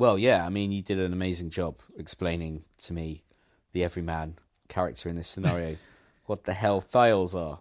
[0.00, 3.22] Well, yeah, I mean, you did an amazing job explaining to me
[3.74, 5.76] the everyman character in this scenario,
[6.26, 7.60] what the hell thiols are.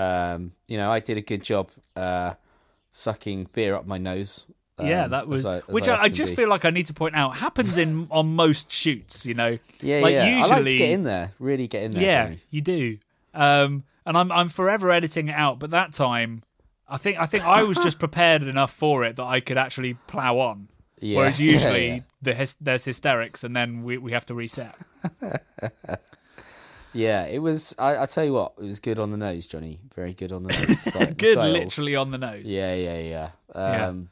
[0.00, 2.34] Um, you know, I did a good job uh,
[2.90, 4.44] sucking beer up my nose.
[4.80, 6.36] yeah, um, that was as I- as which I, I just do.
[6.36, 9.26] feel like I need to point out happens in on most shoots.
[9.26, 10.24] You know, Yeah, like yeah.
[10.24, 12.02] I like to usually- get in there, really get in there.
[12.02, 12.40] yeah, Johnny.
[12.50, 12.98] you do.
[13.34, 16.42] Um, and I'm I'm forever editing it out, but that time,
[16.88, 19.94] I think I think I was just prepared enough for it that I could actually
[20.06, 20.68] plow on.
[21.00, 21.16] Yeah.
[21.18, 22.00] Whereas usually yeah.
[22.22, 24.74] The hys- there's hysterics, and then we we have to reset.
[26.92, 27.74] Yeah, it was.
[27.78, 29.80] I, I tell you what, it was good on the nose, Johnny.
[29.94, 31.14] Very good on the nose.
[31.18, 32.50] Good, literally on the nose.
[32.50, 33.30] Yeah, yeah, yeah.
[33.54, 33.86] Yeah.
[33.88, 34.08] Um,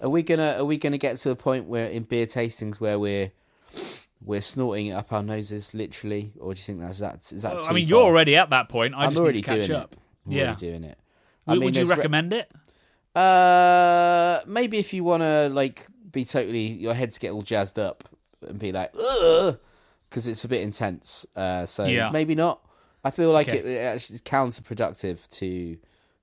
[0.00, 2.98] Are we gonna Are we gonna get to a point where in beer tastings where
[2.98, 3.32] we're
[4.24, 7.16] we're snorting it up our noses, literally, or do you think that's that?
[7.32, 7.56] Is that?
[7.60, 8.94] I too mean, you're already at that point.
[8.94, 9.92] I I'm just already need to catch doing up.
[9.92, 9.98] it.
[10.26, 10.42] I'm Yeah.
[10.44, 10.98] already doing it.
[11.46, 12.50] I Would, mean, would you there's re- recommend it?
[13.14, 18.08] Uh, maybe if you want to like be totally your heads get all jazzed up
[18.46, 19.58] and be like, ugh,
[20.08, 21.26] because it's a bit intense.
[21.34, 22.10] Uh, so Yeah.
[22.10, 22.60] maybe not.
[23.04, 23.58] I feel like Okay.
[23.58, 25.46] it, it actually is counterproductive to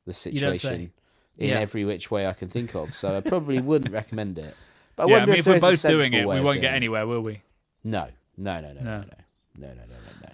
[0.06, 0.58] the You don't say.
[0.58, 0.92] situation
[1.38, 1.60] in Yeah.
[1.60, 2.94] every which way I can think of.
[2.94, 4.56] So I probably wouldn't recommend it.
[4.96, 6.78] But I yeah, I mean, if there we're both doing it, we won't get it.
[6.78, 7.42] anywhere, will we?
[7.84, 8.98] No, no, no, no, No.
[8.98, 9.04] no,
[9.58, 10.30] no, no, no, no, no.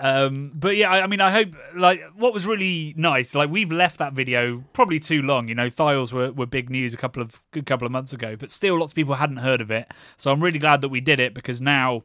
[0.00, 3.34] Um, but yeah, I, I mean, I hope like what was really nice.
[3.34, 5.48] Like we've left that video probably too long.
[5.48, 8.36] You know, Thiols were, were big news a couple of good couple of months ago,
[8.36, 9.90] but still, lots of people hadn't heard of it.
[10.16, 12.04] So I'm really glad that we did it because now,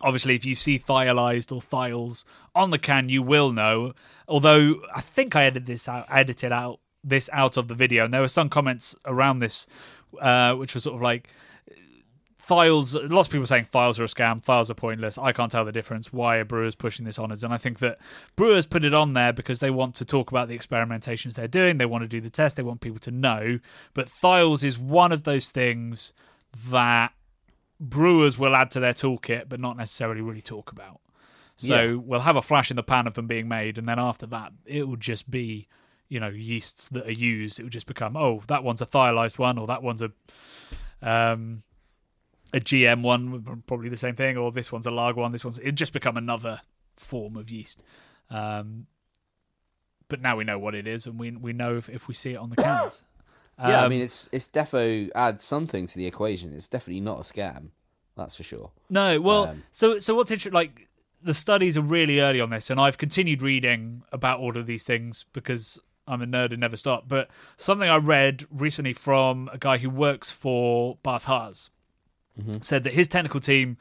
[0.00, 3.92] obviously, if you see thiolized or thiols on the can, you will know.
[4.26, 8.12] Although I think I edited this out, edited out this out of the video, and
[8.12, 9.68] there were some comments around this,
[10.20, 11.28] uh, which was sort of like
[12.52, 15.16] thiols lots of people saying thiols are a scam thiols are pointless.
[15.18, 17.78] I can't tell the difference why are brewers pushing this on us and i think
[17.78, 17.98] that
[18.36, 21.78] brewers put it on there because they want to talk about the experimentations they're doing.
[21.78, 22.56] They want to do the test.
[22.56, 23.58] They want people to know.
[23.94, 26.12] But thiols is one of those things
[26.68, 27.12] that
[27.80, 31.00] brewers will add to their toolkit but not necessarily really talk about.
[31.56, 31.94] So Yeah.
[31.94, 34.52] we'll have a flash in the pan of them being made and then after that
[34.66, 35.66] it will just be
[36.08, 37.58] you know yeasts that are used.
[37.58, 40.10] It will just become oh that one's a thiolized one or that one's a
[41.02, 41.62] um
[42.52, 45.32] a GM one, probably the same thing, or this one's a lager one.
[45.32, 46.60] This one's it just become another
[46.96, 47.82] form of yeast.
[48.30, 48.86] Um,
[50.08, 52.32] but now we know what it is, and we we know if, if we see
[52.32, 53.04] it on the cans.
[53.58, 56.52] Yeah, I Um, mean, it's it's defo adds something to the equation.
[56.52, 57.68] It's definitely not a scam.
[58.16, 58.70] That's for sure.
[58.90, 60.52] No, well, Um, so so what's interesting?
[60.52, 60.88] Like
[61.22, 64.84] the studies are really early on this, and I've continued reading about all of these
[64.84, 67.08] things because I'm a nerd and never stop.
[67.08, 71.70] But something I read recently from a guy who works for BarthHaas
[72.62, 73.76] said that his technical team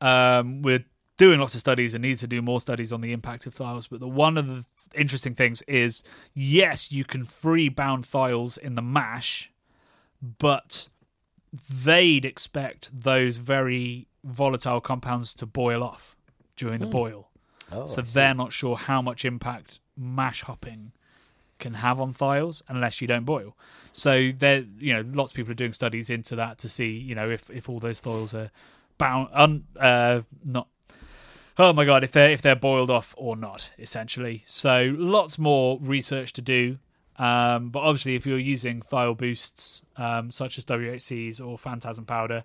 [0.00, 0.80] um, were
[1.16, 3.88] doing lots of studies and needed to do more studies on the impact of thiols.
[3.90, 8.74] But the one of the interesting things is, yes, you can free bound thiols in
[8.76, 9.52] the mash,
[10.38, 10.88] but
[11.70, 16.16] they'd expect those very volatile compounds to boil off
[16.56, 17.30] during the boil.
[17.70, 20.92] Oh, so they're not sure how much impact mash hopping
[21.58, 23.56] can have on thiols unless you don't boil.
[23.92, 27.14] So there, you know, lots of people are doing studies into that to see, you
[27.14, 28.50] know, if if all those thiols are
[28.98, 30.68] bound, un, uh, not.
[31.60, 34.42] Oh my god, if they're if they're boiled off or not, essentially.
[34.46, 36.78] So lots more research to do.
[37.16, 42.44] Um, but obviously, if you're using thiol boosts um, such as WHCs or phantasm powder,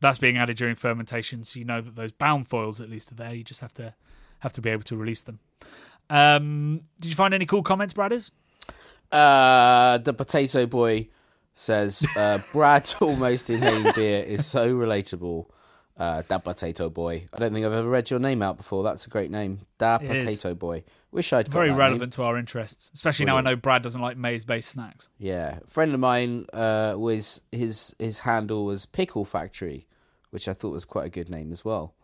[0.00, 3.16] that's being added during fermentation, so you know that those bound thiols at least are
[3.16, 3.34] there.
[3.34, 3.94] You just have to
[4.40, 5.40] have to be able to release them.
[6.10, 8.30] Um, did you find any cool comments, Bradders?
[9.10, 11.08] Uh, the potato boy
[11.52, 15.46] says uh, Brad almost inhaling beer is so relatable.
[15.96, 17.26] Uh, da potato boy.
[17.34, 18.84] I don't think I've ever read your name out before.
[18.84, 19.60] That's a great name.
[19.78, 20.22] Da It is.
[20.22, 20.84] potato boy.
[21.10, 21.78] Wish I'd got Very that name.
[21.78, 25.08] relevant to our interests, especially now I know Brad doesn't like maize-based snacks.
[25.18, 29.86] Yeah, a friend of mine uh, was his his handle was Pickle Factory,
[30.30, 31.94] which I thought was quite a good name as well.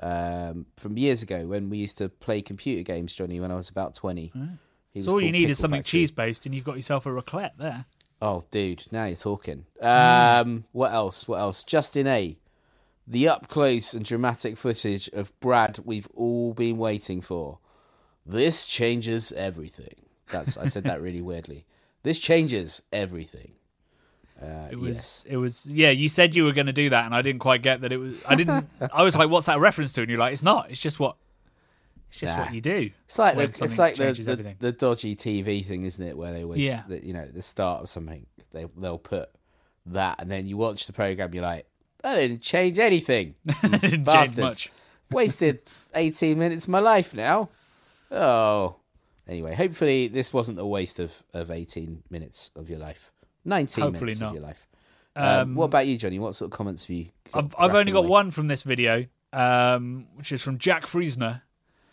[0.00, 3.68] Um, from years ago when we used to play computer games, Johnny, when I was
[3.68, 4.32] about twenty.
[4.92, 6.00] He was So all you need is something Factory.
[6.00, 7.84] cheese-based, and you've got yourself a raclette there.
[8.22, 9.66] Oh, dude, now you're talking.
[9.82, 10.40] Mm.
[10.40, 11.28] Um, what else?
[11.28, 11.62] What else?
[11.64, 12.38] Justin A.
[13.06, 17.58] The up close and dramatic footage of Brad we've all been waiting for.
[18.26, 19.94] This changes everything.
[20.30, 21.64] That's I said that really weirdly.
[22.02, 23.52] This changes everything.
[24.40, 25.24] Uh, It was, yes.
[25.28, 25.90] it was, yeah.
[25.90, 27.92] You said you were going to do that, and I didn't quite get that.
[27.92, 28.68] It was, I didn't.
[28.92, 30.70] I was like, "What's that reference to?" And you're like, "It's not.
[30.70, 31.16] It's just what,
[32.08, 32.44] it's just Nah.
[32.44, 36.06] what you do." It's like the, it's like the, the, the dodgy TV thing, isn't
[36.06, 36.16] it?
[36.16, 36.82] Where they always, Yeah.
[36.86, 39.28] the, you know, the start of something, they they'll put
[39.86, 41.66] that, and then you watch the program, you're like,
[42.02, 43.34] that didn't change anything.
[43.80, 44.70] Didn't change much.
[45.10, 45.60] Wasted
[45.96, 47.48] 18 minutes of my life now.
[48.12, 48.76] Oh.
[49.26, 53.10] Anyway, hopefully this wasn't a waste of, of 18 minutes of your life.
[53.48, 54.28] 19 Hopefully minutes not.
[54.28, 54.66] of your life.
[55.16, 56.18] Um, Um, what about you, Johnny?
[56.18, 58.08] What sort of comments have you got I've, I've only got away?
[58.08, 61.42] one from this video, um, which is from Jack Friesner,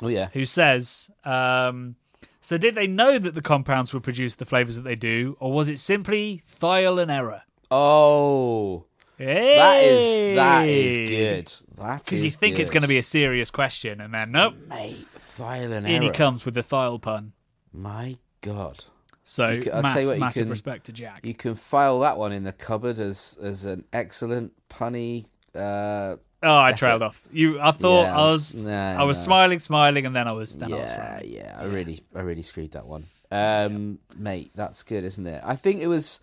[0.04, 0.30] Oh, yeah.
[0.34, 1.96] who says, um,
[2.42, 5.52] "So did they know that the compounds would produce the flavors that they do, or
[5.54, 7.42] was it simply trial and error?"
[7.72, 8.86] Oh.
[9.18, 11.78] That is that is good.
[11.78, 15.08] That Because you think it's going to be a serious question, and then nope, mate
[15.38, 17.32] violent in he comes with the thiol pun.
[17.72, 18.84] My God,
[19.28, 21.26] So You c- I'll mass, what, you massive can- respect to Jack.
[21.26, 25.26] you can file that one in the cupboard as as an excellent punny.
[25.56, 27.20] Uh, oh, I trailed off.
[27.32, 29.24] You, I thought Yeah, I was, I was no.
[29.24, 32.44] smiling, smiling, and then I was, then I was yeah, yeah, I really, I really
[32.44, 33.06] screwed that one.
[33.32, 35.42] Um, mate, that's good, isn't it?
[35.44, 36.20] I think it was.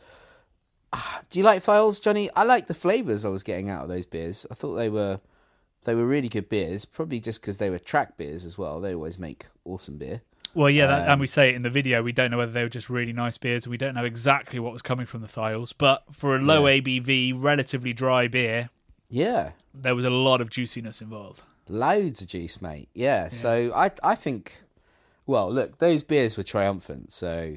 [0.93, 2.31] Ah, Do you like thiols, Johnny?
[2.37, 4.47] I like the flavors I was getting out of those beers.
[4.51, 5.19] I thought they were,
[5.85, 6.85] they were really good beers.
[6.85, 8.81] Probably just because they were track beers as well.
[8.81, 10.21] They always make awesome beer.
[10.55, 12.03] Well, yeah, that, Um, and we say it in the video.
[12.03, 13.67] We don't know whether they were just really nice beers.
[13.67, 16.81] We don't know exactly what was coming from the thiols, but for a low Yeah.
[16.81, 18.69] ABV, relatively dry beer,
[19.09, 21.43] Yeah, there was a lot of juiciness involved.
[21.69, 22.89] loads of juice, mate.
[22.93, 24.65] Yeah, so I, I think,
[25.27, 27.13] well, look, those beers were triumphant.
[27.13, 27.57] So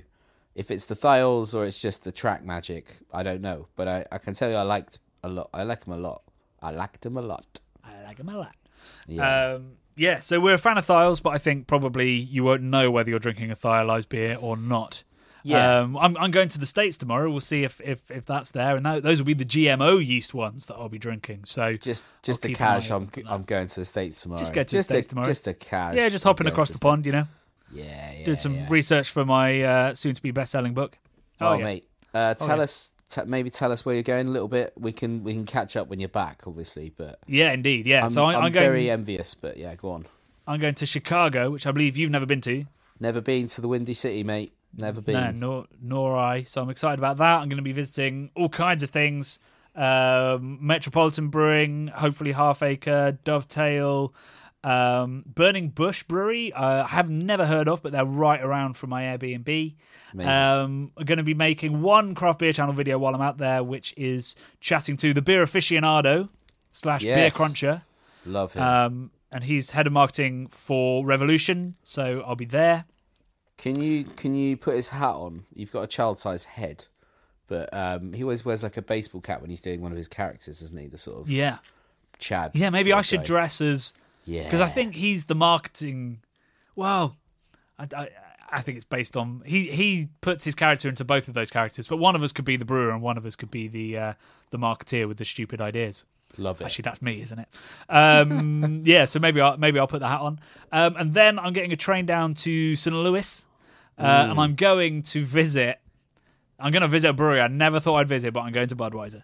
[0.54, 3.68] if it's the thiols or it's just the track magic, I don't know.
[3.76, 5.50] But I, I can tell you, I liked a lot.
[5.54, 6.22] I like them a lot.
[6.62, 7.60] I liked them a lot.
[7.84, 8.56] I like them a lot.
[9.08, 9.54] Yeah.
[9.56, 12.92] Um, yeah, so we're a fan of Thiols, but I think probably you won't know
[12.92, 15.04] whether you're drinking a Thiolized beer or not.
[15.46, 15.82] Yeah.
[15.82, 17.30] Um, I'm, I'm going to the States tomorrow.
[17.30, 18.76] We'll see if, if, if that's there.
[18.76, 21.46] And that, those will be the GMO yeast ones that I'll be drinking.
[21.46, 22.90] So just just I'll a keep an eye cash.
[22.90, 23.32] I'm out for that.
[23.32, 24.40] I'm going to the states tomorrow.
[24.40, 25.28] Just go to the States a, tomorrow.
[25.28, 25.96] Just a cash.
[25.96, 27.26] yeah, just hopping across to the pond, you know.
[27.72, 28.26] Yeah, yeah.
[28.26, 28.68] Did some yeah.
[28.70, 30.98] research for my uh, soon to be best selling book.
[31.40, 31.64] Oh, yeah.
[31.64, 32.92] mate, uh, tell us.
[33.10, 34.74] T- maybe tell us where you're going a little bit.
[34.78, 36.92] We can we can catch up when you're back, obviously.
[36.96, 37.86] But Yeah, indeed.
[37.86, 38.06] Yeah.
[38.06, 38.66] I'm, so I, I'm I'm, going.
[38.66, 39.34] very envious.
[39.34, 40.06] But yeah, go on.
[40.48, 42.66] I'm going to Chicago, which I believe you've never been to.
[43.00, 44.54] Never been to the Windy City, mate.
[44.78, 45.16] Never been.
[45.16, 46.44] No, nor nor I.
[46.44, 47.42] So I'm excited about that.
[47.42, 49.40] I'm going to be visiting all kinds of things:
[49.76, 54.14] um, Metropolitan Brewing, hopefully Half Acre, Dovetail,
[54.66, 56.52] um, Burning Bush Brewery.
[56.54, 59.76] Uh, I have never heard of, but they're right around from my Airbnb.
[60.20, 63.64] Um, I'm going to be making one craft beer channel video while I'm out there,
[63.64, 66.30] which is chatting to the beer aficionado
[66.72, 67.84] slash beer cruncher.
[68.26, 68.64] Love him.
[68.64, 72.86] Um, and he's head of marketing for Revolution, so I'll be there.
[73.58, 75.46] can you can you put his hat on?
[75.54, 76.86] You've got a child sized head,
[77.48, 80.08] but um, he always wears like a baseball cap when he's doing one of his
[80.08, 80.88] characters, doesn't he?
[80.88, 81.58] The sort of Yeah.
[82.18, 82.52] Chad.
[82.54, 83.26] Yeah, maybe I should guy.
[83.26, 83.94] dress as
[84.26, 86.22] Yeah, because I think he's the marketing.
[86.76, 87.16] Well,
[87.80, 88.10] I, I,
[88.52, 91.88] I think it's based on he he puts his character into both of those characters,
[91.88, 93.98] but one of us could be the brewer and one of us could be the
[93.98, 94.14] uh,
[94.52, 96.06] the marketeer with the stupid ideas.
[96.38, 96.66] love it.
[96.66, 97.48] Actually, that's me, isn't it?
[97.90, 100.40] Um, yeah, so maybe I'll, maybe I'll put the hat on,
[100.72, 102.96] um, and then I'm getting a train down to St.
[102.96, 103.46] Louis,
[103.98, 105.80] uh, and I'm going to visit.
[106.58, 108.76] I'm going to visit a brewery I never thought I'd visit, but I'm going to
[108.76, 109.24] Budweiser.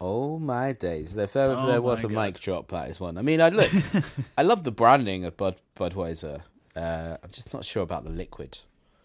[0.00, 1.16] Oh my days!
[1.16, 2.24] If ever Oh there was a God.
[2.26, 3.18] mic drop, that is one.
[3.18, 3.70] I mean, I look,
[4.38, 6.42] I love the branding of Bud Budweiser.
[6.76, 8.58] Uh, I'm just not sure about the liquid.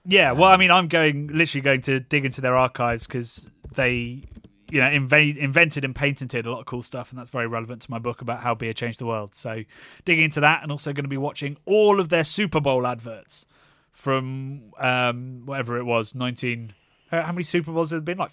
[0.06, 4.22] Yeah, well, I mean, I'm going literally going to dig into their archives because they,
[4.70, 7.84] you know, inve- invented and patented a lot of cool stuff, and that's very relevant
[7.84, 9.34] to my book about how beer changed the world.
[9.34, 9.64] So,
[10.06, 13.46] digging into that, and also going to be watching all of their Super Bowl adverts
[13.94, 16.74] from um, whatever it was, 19.
[17.10, 18.20] How how many Super Bowls have there been?
[18.20, 18.32] Like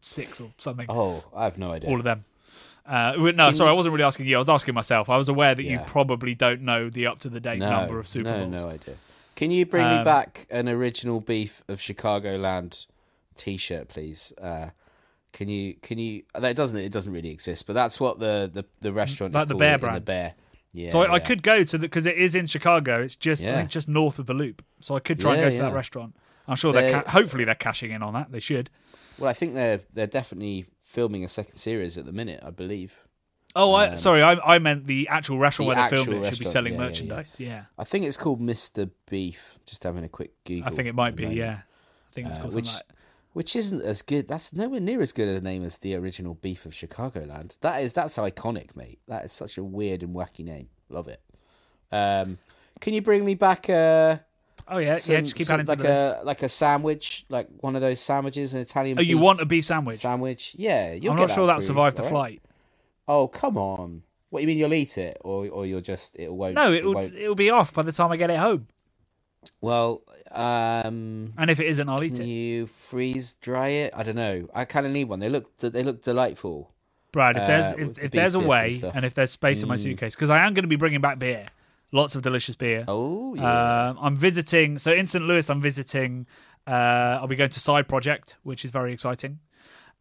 [0.00, 0.86] 56 or something.
[0.88, 1.90] Oh, I have no idea.
[1.90, 2.24] All of them.
[2.86, 4.36] Uh, no, sorry, I wasn't really asking you.
[4.36, 5.10] I was asking myself.
[5.10, 7.98] I was aware that you probably don't know the up to the date no, number
[7.98, 8.62] of Super no, Bowls.
[8.62, 8.94] no idea.
[9.36, 12.86] Can you bring me Um, back an original beef of Chicagoland
[13.36, 14.32] T-shirt, please?
[14.40, 14.70] Uh,
[15.32, 15.74] can you?
[15.82, 16.22] Can you?
[16.34, 16.76] That doesn't.
[16.78, 19.80] It doesn't really exist, but that's what the the, the restaurant Like is the called,
[19.80, 20.34] Bear in The bear.
[20.72, 20.88] Yeah.
[20.88, 23.02] So I, I could go to the because it is in Chicago.
[23.02, 24.64] It's just I think just north of the Loop.
[24.80, 25.62] So I could try and go to yeah.
[25.64, 26.16] that restaurant.
[26.48, 28.32] I'm sure they're They- ca- hopefully they're cashing in on that.
[28.32, 28.70] They should.
[29.18, 32.40] Well, I think they're they're definitely filming a second series at the minute.
[32.44, 32.98] I believe.
[33.56, 36.28] Oh, I, Um, sorry, I, I meant the actual restaurant the where they filmed it
[36.28, 36.88] should be selling yeah, yeah, yeah.
[36.88, 37.40] merchandise.
[37.40, 38.90] Yeah, I think it's called Mr.
[39.08, 39.58] Beef.
[39.66, 40.68] Just having a quick Google.
[40.68, 41.24] I think it might be.
[41.24, 41.38] moment.
[41.38, 41.58] Yeah,
[42.10, 42.82] I think it's Uh, which like
[43.32, 44.28] which isn't as good.
[44.28, 47.56] That's nowhere near as good a name as the original Beef of Chicagoland.
[47.60, 49.00] That is that's iconic, mate.
[49.08, 50.68] That is such a weird and wacky name.
[50.88, 51.20] Love it.
[51.90, 52.38] Um,
[52.80, 54.24] can you bring me back a
[54.70, 54.98] Oh yeah, yeah.
[54.98, 58.00] some- Just keep some- adding to like a like a sandwich, like one of those
[58.00, 58.98] sandwiches, an Italian.
[58.98, 59.98] Oh, you want a beef sandwich?
[60.00, 60.54] sandwich?
[60.56, 62.42] Yeah, I'm not sure that survived the flight.
[63.06, 64.02] Oh come on!
[64.30, 66.54] What you mean you'll eat it, or or you'll just it won't?
[66.54, 68.66] No, it it will it will be off by the time I get it home.
[69.60, 70.02] Well,
[70.32, 72.26] um, And if it isn't, I'll eat can it.
[72.26, 73.94] you freeze dry it?
[73.96, 74.48] I don't know.
[74.54, 75.20] I kind of need one.
[75.20, 76.70] They look they look delightful.
[77.12, 79.30] Brad, if there's uh, with if, the there's a dip and way and if there's
[79.30, 79.82] space in my Mm.
[79.82, 81.46] suitcase, because I am going to be bringing back beer,
[81.92, 82.84] lots of delicious beer.
[82.88, 83.88] Oh yeah.
[83.90, 84.78] Um, I'm visiting.
[84.78, 85.24] So in St.
[85.24, 86.26] Louis, I'm visiting.
[86.66, 89.38] Uh, I'll be going to Side Project, which is very exciting.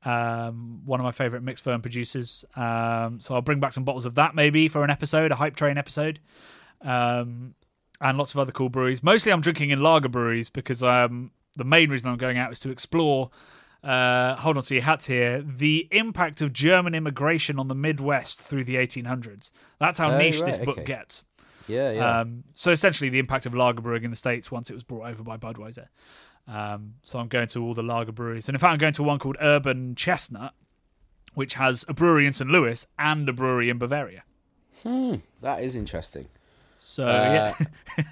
[0.04, 2.46] Um, one of my favorite mixed ferm producers.
[2.56, 5.56] Um, so I'll bring back some bottles of that maybe for an episode, a hype
[5.56, 6.20] train episode,
[6.82, 7.56] um,
[8.00, 9.02] and lots of other cool breweries.
[9.04, 12.60] Mostly, I'm drinking in lager breweries because um, the main reason I'm going out is
[12.62, 13.32] to explore.
[13.84, 15.42] Uh, hold on to your hats here.
[15.42, 19.52] The impact of German immigration on the Midwest through the 1800s.
[19.80, 20.86] That's how Oh, niche right, this book okay.
[20.86, 21.24] gets.
[21.68, 22.20] Yeah, yeah.
[22.22, 25.08] Um, so essentially, the impact of lager brewing in the states once it was brought
[25.10, 25.88] over by Budweiser.
[26.48, 29.04] Um, so I'm going to all the lager breweries, and in fact, I'm going to
[29.04, 30.54] one called Urban Chestnut,
[31.34, 32.50] which has a brewery in St.
[32.50, 34.24] Louis and a brewery in Bavaria.
[34.84, 36.28] Hmm, that is interesting.
[36.78, 37.54] So Uh,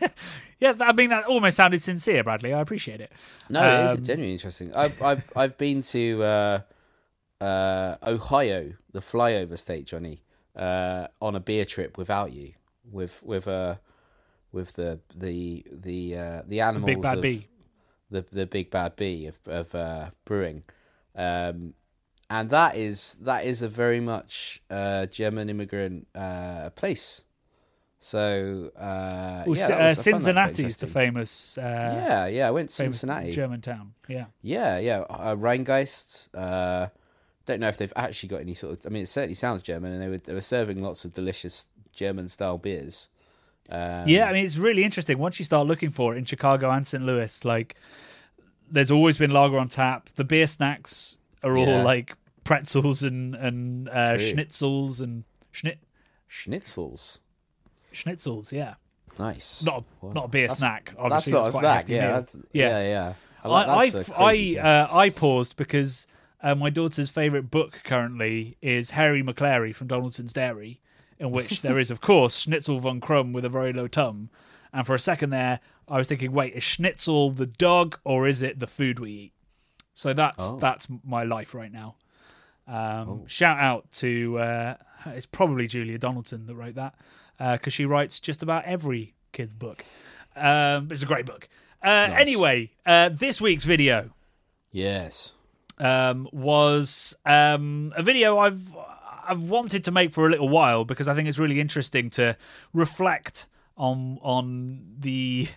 [0.02, 0.08] yeah,
[0.60, 0.74] yeah.
[0.82, 2.52] I mean, that almost sounded sincere, Bradley.
[2.54, 3.12] I appreciate it.
[3.48, 4.74] No, it is Um, genuinely interesting.
[4.76, 6.60] I've I've I've been to uh,
[7.42, 10.24] uh, Ohio, the flyover state, Johnny,
[10.56, 12.54] uh, on a beer trip without you,
[12.92, 13.76] with with uh,
[14.52, 17.48] with the the the uh, the animals Big Bad of, Bee.
[18.12, 20.64] the the big bad bee of of uh, brewing,
[21.16, 21.74] um,
[22.30, 27.22] and that is that is a very much uh, German immigrant uh, place.
[28.00, 31.62] So uh, Well, yeah, uh, was- I found that quite Cincinnati's the famous, uh,
[32.08, 32.48] yeah, yeah.
[32.48, 33.32] I went to Cincinnati.
[33.32, 33.94] German town.
[34.08, 35.00] Yeah, Yeah, yeah.
[35.10, 36.88] Uh, Rheingeist, uh,
[37.48, 38.86] don't know if they've actually got any sort of.
[38.86, 41.68] I mean, it certainly sounds German, and they were they were serving lots of delicious
[41.96, 43.10] German style beers.
[43.70, 46.70] Um, Yeah, I mean it's really interesting once you start looking for it in Chicago
[46.70, 47.04] and St.
[47.04, 47.44] Louis.
[47.44, 47.76] Like,
[48.70, 50.10] there's always been lager on tap.
[50.16, 51.84] The beer snacks are all Yeah.
[51.84, 55.78] like pretzels and and uh, schnitzels and schnit
[56.30, 57.18] schnitzels.
[57.94, 58.52] schnitzels.
[58.52, 58.76] Yeah,
[59.18, 59.64] Nice.
[59.64, 60.86] not a, not a beer that's- snack.
[60.86, 61.90] That's Obviously, not a that's snack.
[61.90, 63.14] Yeah, that's, yeah, yeah.
[63.44, 64.64] I, I like, I, that's a I, crazy thing.
[64.64, 66.08] uh, I paused because
[66.44, 70.82] uh, my daughter's favorite book currently is Hairy Maclary from Donaldson's Dairy,
[71.20, 74.30] in which there is, of course, Schnitzel von Krumm with a very low tum.
[74.74, 78.42] And for a second there, I was thinking, wait, is Schnitzel the dog or is
[78.42, 79.34] it the food we eat?
[79.94, 80.58] So that's Oh.
[80.58, 81.96] that's my life right now.
[82.68, 86.96] Um, Shout out to uh, it's probably Julia Donaldson that wrote that
[87.38, 89.86] because she writes just about every kid's book.
[90.36, 91.48] Um, it's a great book.
[91.82, 94.10] Uh, Anyway, uh, this week's video
[94.72, 95.34] yes.
[95.78, 98.76] um, was um, a video I've
[99.28, 102.38] I've wanted to make for a little while because I think it's really interesting to
[102.74, 103.48] reflect
[103.78, 105.48] on on the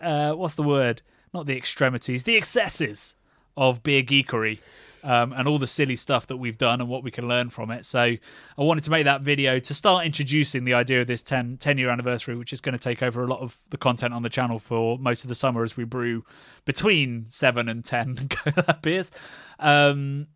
[0.00, 1.02] uh, what's the word?
[1.32, 3.14] Not the extremities, the excesses
[3.56, 4.58] of beer geekery.
[5.04, 7.72] Um, and all the silly stuff that we've done and what we can learn from
[7.72, 7.84] it.
[7.84, 8.18] So I
[8.56, 11.90] wanted to make that video to start introducing the idea of this 10, 10 year
[11.90, 14.60] anniversary, which is going to take over a lot of the content on the channel
[14.60, 16.24] for most of the summer as we brew
[16.66, 18.28] between seven and 10
[18.82, 19.10] beers.
[19.58, 20.28] Um,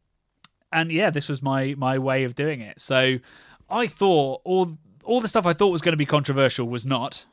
[0.77, 2.81] and yeah, this was my my way of doing it.
[2.81, 3.18] So
[3.68, 7.24] I thought all all the stuff I thought was going to be controversial was not,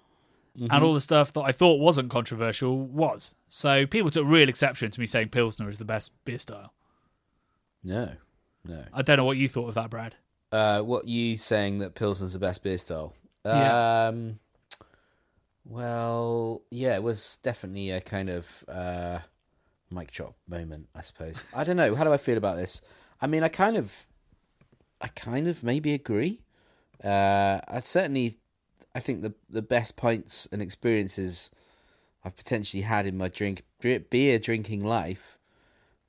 [0.55, 3.35] and all the stuff that I thought wasn't controversial was.
[3.49, 6.73] So people took real exception to me saying Pilsner is the best beer style.
[7.83, 8.11] No.
[8.65, 8.85] No.
[8.93, 10.15] I don't know what you thought of that, Brad.
[10.51, 13.13] Uh, what you saying that Pilsner's the best beer style?
[13.43, 14.07] Yeah.
[14.07, 14.39] Um,
[15.65, 19.19] well, yeah, it was definitely a kind of uh,
[19.91, 21.43] mic drop moment, I suppose.
[21.53, 21.95] I don't know.
[21.95, 22.81] How do I feel about this?
[23.23, 24.05] I mean, I kind of,
[24.99, 26.41] I kind of maybe agree.
[27.01, 28.33] Uh, I certainly,
[28.93, 31.49] I think the the best pints and experiences
[32.25, 35.37] I've potentially had in my drink beer drinking life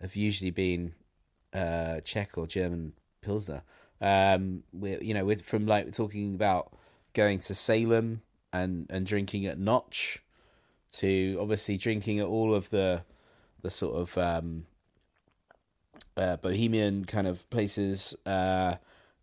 [0.00, 0.94] have usually been
[1.52, 3.62] uh, Czech or German Pilsner.
[4.00, 6.72] Um, we you know, with from like we're talking about
[7.12, 10.20] going to Salem and and drinking at Notch,
[10.94, 13.02] to obviously drinking at all of the
[13.62, 14.66] the sort of um,
[16.16, 18.76] uh, bohemian kind of places, uh,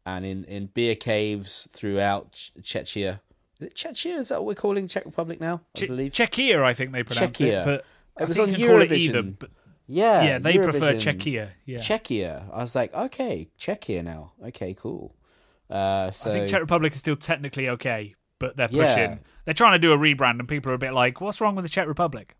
[0.05, 3.19] and in in beer caves throughout Ch- Czechia.
[3.59, 4.17] Is it Czechia?
[4.17, 5.61] Is that what we're calling Czech Republic now?
[5.75, 6.11] I Che- believe.
[6.13, 7.61] Czechia, I think they pronounce Czechia.
[7.61, 7.79] it, but
[8.19, 9.09] It I was think on you can call it Eurovision.
[9.09, 9.21] either.
[9.23, 9.49] But
[9.87, 11.17] yeah, yeah, they prefer Eurovision.
[11.19, 11.49] Czechia.
[11.65, 12.49] Yeah, Czechia.
[12.53, 14.31] I was like, okay, Czechia now.
[14.47, 15.13] Okay, cool.
[15.69, 18.85] Uh, so I think Czech Republic is still technically okay, but they're Yeah.
[18.93, 19.19] pushing.
[19.45, 21.63] They're trying to do a rebrand, and people are a bit like, "What's wrong with
[21.63, 22.35] the Czech Republic?"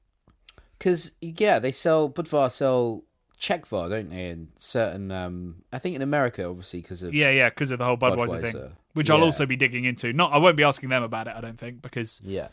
[0.78, 3.04] because yeah, they sell Budvar sell
[3.42, 4.30] Czechvar, don't they?
[4.30, 7.86] In certain, um, I think in America, obviously, because of Yeah, yeah, because of the
[7.86, 8.72] whole Budweiser, thing, Budweiser.
[8.94, 10.14] which I'll also be digging into.
[10.14, 11.34] Not, I won't be asking them about it.
[11.36, 12.50] I don't think because yeah,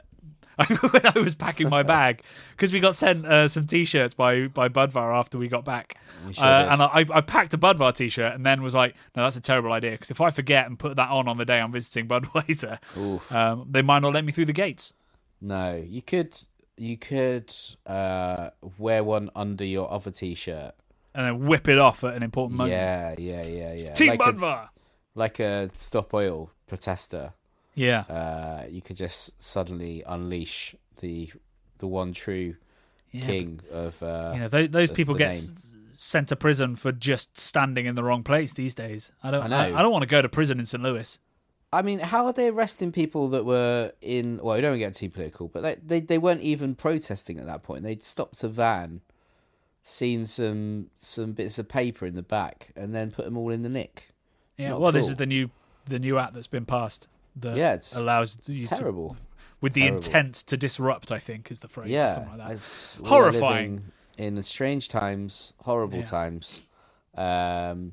[0.91, 2.23] when I was packing my bag,
[2.53, 5.99] because we got sent uh, some T-shirts by by Budvar after we got back,
[6.33, 9.37] sure uh, and I, I packed a Budvar T-shirt and then was like, "No, that's
[9.37, 11.71] a terrible idea." Because if I forget and put that on on the day I'm
[11.71, 12.79] visiting Budweiser,
[13.31, 14.95] um, they might not let me through the gates.
[15.41, 16.35] no, you could
[16.79, 17.53] you could
[17.87, 20.75] uh, wear one under your other T-shirt.
[21.15, 22.73] And then whip it off at an important moment.
[22.73, 23.93] Yeah, yeah, yeah, yeah.
[23.95, 24.71] Team like a,
[25.15, 27.33] like a stop oil protester.
[27.75, 31.31] Yeah, Uh, you could just suddenly unleash the
[31.79, 32.57] the one true
[33.13, 33.25] yeah.
[33.27, 37.39] king of uh, you know, those, those people get s- sent to prison for just
[37.39, 39.13] standing in the wrong place these days.
[39.23, 39.43] I don't.
[39.43, 39.77] I I, know.
[39.79, 40.83] I don't want to go to prison in St.
[40.83, 41.19] Louis.
[41.73, 44.41] I mean, how are they arresting people that were in?
[44.43, 47.63] Well, we don't get too political, but like, they they weren't even protesting at that
[47.63, 47.85] point.
[47.85, 49.03] They'd stopped a van,
[49.83, 53.63] seen some some bits of paper in the back, and then put them all in
[53.63, 54.09] the nick.
[54.57, 54.71] Yeah.
[54.71, 55.51] Not well, this is the new
[55.87, 59.17] the new act that's been passed that Yeah, it's allows you to, Terrible.
[59.61, 59.97] with the Terrible.
[59.99, 61.13] intent to disrupt.
[61.13, 61.89] I think is the phrase.
[61.89, 62.51] or yeah, something like that.
[62.55, 63.85] it's- Horrifying.
[64.19, 66.05] In strange times, horrible Yeah.
[66.05, 66.61] times.
[67.15, 67.93] Um,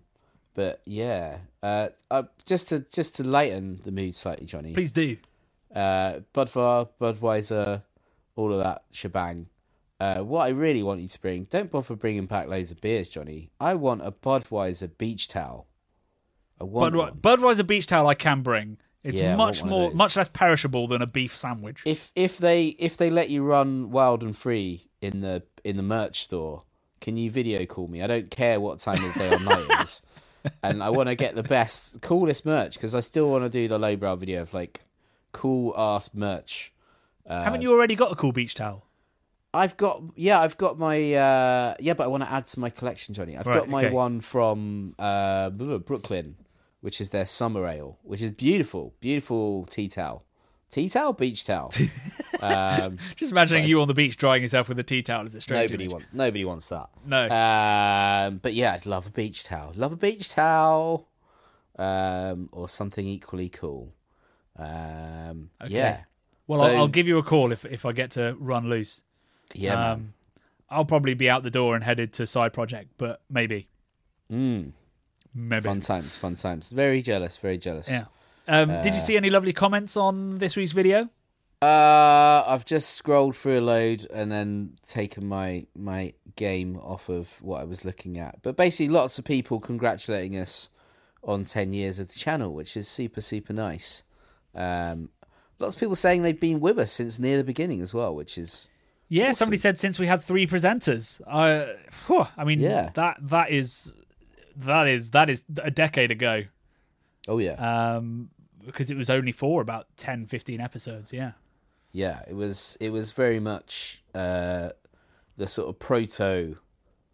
[0.55, 4.73] but yeah, uh, uh, just to just to lighten the mood slightly, Johnny.
[4.73, 5.17] Please do.
[5.75, 7.83] uh, Budvar, Budweiser,
[8.35, 9.47] all of that shebang.
[9.99, 13.07] Uh, what I really want you to bring, don't bother bringing back loads of beers,
[13.07, 13.51] Johnny.
[13.59, 15.67] I want a Budweiser beach towel.
[16.59, 18.77] I want Budwe- Budweiser beach towel I can bring.
[19.03, 21.83] It's Yeah, much more, much less perishable than a beef sandwich.
[21.85, 25.83] If if they if they let you run wild and free in the in the
[25.83, 26.63] merch store,
[27.01, 28.01] can you video call me?
[28.01, 30.01] I don't care what time of day or night is,
[30.63, 33.67] and I want to get the best, coolest merch because I still want to do
[33.67, 34.81] the lowbrow video of like
[35.33, 36.73] cool ass merch.
[37.27, 38.84] Uh, Haven't you already got a cool beach towel?
[39.55, 42.69] I've got yeah, I've got my uh yeah, but I want to add to my
[42.69, 43.37] collection, Johnny.
[43.37, 43.93] I've Right, got my okay.
[43.93, 46.35] one from uh Brooklyn,
[46.81, 50.23] which is their summer ale, which is beautiful, beautiful tea towel,
[50.69, 51.71] tea towel, beach towel.
[52.41, 55.41] um, Just imagining you on the beach drying yourself with a tea towel is a
[55.41, 55.93] strange nobody image.
[55.93, 56.89] wants nobody wants that.
[57.05, 57.23] No.
[57.29, 59.71] Um, but yeah, I'd love a beach towel.
[59.75, 61.07] Love a beach towel,
[61.77, 63.93] um, or something equally cool.
[64.57, 66.01] Um, yeah.
[66.47, 69.03] well, so- I'll, I'll give you a call if if I get to run loose.
[69.53, 69.91] Yeah.
[69.93, 70.13] um,
[70.69, 73.67] I'll probably be out the door and headed to side project, but maybe,
[74.31, 74.71] Mm,
[75.33, 75.63] maybe.
[75.63, 76.71] fun times, fun times.
[76.71, 77.89] Very jealous, very jealous.
[77.89, 78.05] Yeah.
[78.47, 81.09] Um, did you Uh, see any lovely comments on this week's video?
[81.61, 87.41] Uh, I've just scrolled through a load and then taken my my game off of
[87.41, 88.41] what I was looking at.
[88.43, 90.69] But basically, lots of people congratulating us
[91.23, 94.03] on ten years of the channel, which is super super nice.
[94.53, 95.09] Um,
[95.57, 98.37] lots of people saying they've been with us since near the beginning as well, which
[98.37, 98.67] is
[99.07, 99.33] Yeah, awesome.
[99.35, 101.21] somebody said since we had three presenters.
[101.27, 101.75] I,
[102.07, 102.89] whew, I mean, Yeah.
[102.95, 103.93] that that is
[104.57, 106.43] that is that is a decade ago.
[107.27, 107.53] oh yeah,
[107.97, 108.29] Um,
[108.65, 111.13] because it was only for about 10, 15 episodes.
[111.13, 111.33] Yeah.
[111.91, 112.21] yeah.
[112.27, 114.69] It was it was very much uh,
[115.37, 116.57] the sort of proto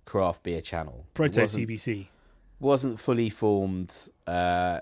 [0.05, 1.05] craft beer channel.
[1.13, 2.07] Proto wasn't- CBC.
[2.59, 3.95] wasn't fully formed.
[4.25, 4.79] Uh,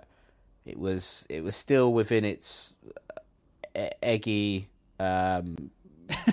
[0.65, 2.73] it was it was still within its
[3.75, 4.67] e- eggy
[4.99, 5.71] um,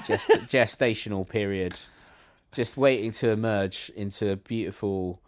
[0.07, 1.81] gest- gestational period,
[2.53, 5.20] just waiting to emerge into a beautiful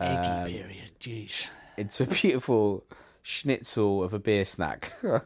[0.00, 0.90] Eggy um, period.
[1.00, 1.48] Jeez.
[1.76, 2.84] into a beautiful
[3.22, 4.92] schnitzel of a beer snack.
[5.02, 5.22] there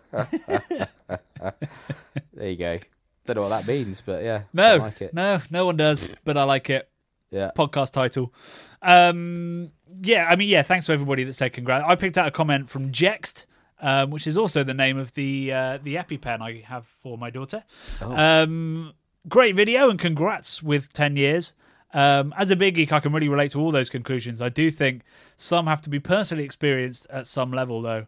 [2.41, 2.79] you go.
[3.25, 5.15] Don't know what that means, but yeah, I No, like it.
[5.15, 6.89] no, no one does, but I like it.
[7.31, 8.33] Yeah, podcast title.
[8.81, 10.63] Um, yeah, I mean, yeah.
[10.63, 11.85] Thanks to everybody that said congrats.
[11.87, 13.45] I picked out a comment from Jext,
[13.81, 17.31] um, which is also the name of the uh, the EpiPen I have for my
[17.31, 17.65] daughter.
[18.01, 18.17] Oh.
[18.17, 18.93] Um,
[19.29, 21.55] great video and congrats with ten years.
[21.95, 24.43] Um, as a big geek, I can really relate to all those conclusions.
[24.43, 25.03] I do think
[25.37, 28.07] some have to be personally experienced at some level, though.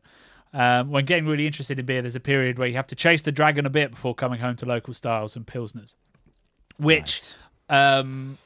[0.52, 3.22] Um, when getting really interested in beer, there's a period where you have to chase
[3.22, 5.94] the dragon a bit before coming home to local styles and pilsners,
[6.76, 7.22] which
[7.68, 8.36] um,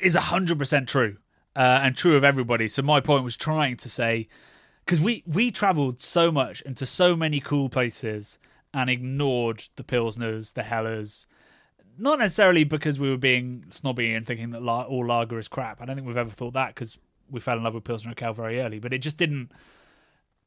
[0.00, 1.16] is hundred percent true
[1.56, 2.68] uh, and true of everybody.
[2.68, 4.28] So my point was trying to say
[4.84, 8.38] because we we travelled so much into so many cool places
[8.72, 11.26] and ignored the pilsners, the hellers.
[11.96, 15.80] Not necessarily because we were being snobby and thinking that la- all lager is crap.
[15.80, 16.98] I don't think we've ever thought that because
[17.30, 18.80] we fell in love with Pilsner and Cal very early.
[18.80, 19.52] But it just didn't.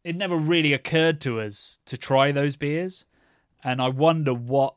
[0.03, 3.05] It never really occurred to us to try those beers,
[3.63, 4.75] and I wonder what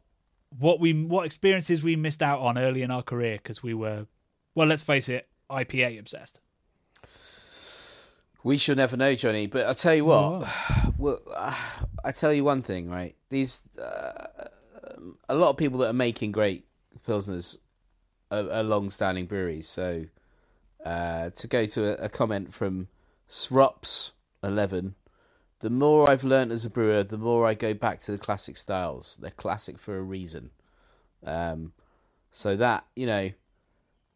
[0.58, 4.06] what we what experiences we missed out on early in our career because we were,
[4.54, 6.40] well, let's face it, IPA obsessed.
[8.42, 9.46] We shall never know, Johnny.
[9.46, 10.48] But I tell you what,
[10.98, 11.54] well, uh,
[12.04, 13.14] I tell you one thing, right?
[13.28, 14.26] These uh,
[15.28, 16.64] a lot of people that are making great
[17.06, 17.56] pilsners
[18.30, 19.68] are, are long-standing breweries.
[19.68, 20.06] So
[20.84, 22.88] uh, to go to a, a comment from
[23.28, 24.12] Srups
[24.42, 24.94] Eleven,
[25.60, 28.56] the more I've learned as a brewer, the more I go back to the classic
[28.56, 29.18] styles.
[29.20, 30.50] They're classic for a reason.
[31.24, 31.72] Um,
[32.30, 33.30] so that you know,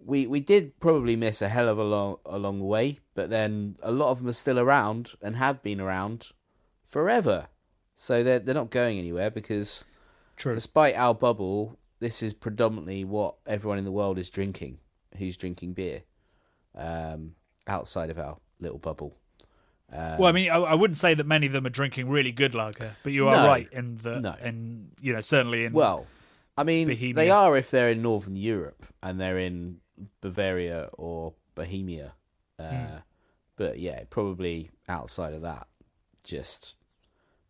[0.04, 3.76] we we did probably miss a hell of a long a long way, but then
[3.82, 6.28] a lot of them are still around and have been around
[6.88, 7.48] forever.
[7.94, 9.84] So they're they're not going anywhere because
[10.36, 10.54] True.
[10.54, 14.78] despite our bubble, this is predominantly what everyone in the world is drinking.
[15.16, 16.02] Who's drinking beer
[16.74, 17.34] um,
[17.66, 19.16] outside of our little bubble?
[19.92, 22.32] Um, Well, I mean, I, I wouldn't say that many of them are drinking really
[22.32, 23.46] good lager, but you are No.
[23.46, 24.34] right in the No.
[24.40, 26.06] and you know certainly in Well,
[26.56, 27.14] I mean, Bohemia.
[27.14, 29.80] they are if they're in Northern Europe and they're in
[30.20, 32.12] Bavaria or Bohemia.
[32.58, 32.96] Uh, Hmm.
[33.56, 35.68] But yeah, probably outside of that,
[36.24, 36.74] just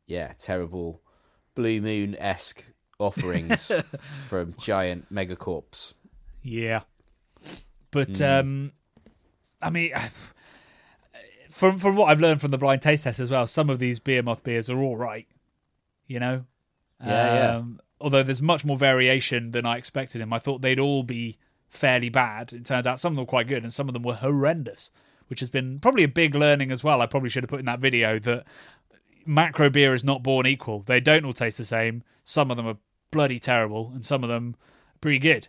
[0.06, 1.00] yeah, terrible
[1.54, 2.62] Blue Moon esque
[2.98, 3.70] offerings
[4.28, 5.94] from giant megacorps.
[6.42, 6.80] yeah.
[7.90, 8.40] But Mm.
[8.40, 8.72] um,
[9.62, 9.92] I mean,
[11.50, 13.98] from from what I've learned from the blind taste test as well, some of these
[13.98, 15.26] beer moth beers are all right.
[16.06, 16.44] You know,
[17.00, 17.56] Yeah, yeah.
[17.56, 20.32] um, Although there's much more variation than I expected them.
[20.34, 21.38] I thought they'd all be
[21.74, 22.52] fairly bad.
[22.52, 24.90] It turned out some of them were quite good, and some of them were horrendous,
[25.28, 27.00] which has been probably a big learning as well.
[27.00, 28.44] I probably should have put in that video that
[29.26, 30.80] macro beer is not born equal.
[30.80, 32.02] They don't all taste the same.
[32.22, 32.76] Some of them are
[33.10, 35.48] bloody terrible, and some of them are pretty good.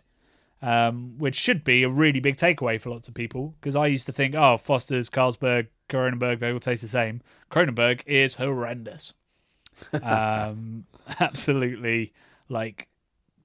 [0.62, 4.06] Um, which should be a really big takeaway for lots of people because I used
[4.06, 7.20] to think, oh, Foster's, Carlsberg, Kronenbourg, they all taste the same.
[7.50, 9.12] Kronenbourg is horrendous.
[10.02, 10.86] um,
[11.20, 12.14] absolutely
[12.48, 12.88] like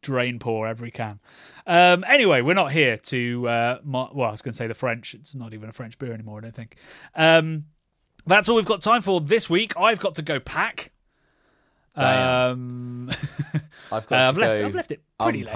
[0.01, 1.19] drain pour every can.
[1.67, 4.73] Um, anyway, we're not here to, uh, mar- well, I was going to say the
[4.73, 5.13] French.
[5.13, 6.75] It's not even a French beer anymore, I don't think.
[7.15, 7.65] Um,
[8.25, 9.73] that's all we've got time for this week.
[9.77, 10.91] I've got to go pack.
[11.95, 13.09] Um,
[13.91, 14.53] I've Uh, got I've to left.
[14.63, 15.55] I've left it pretty late.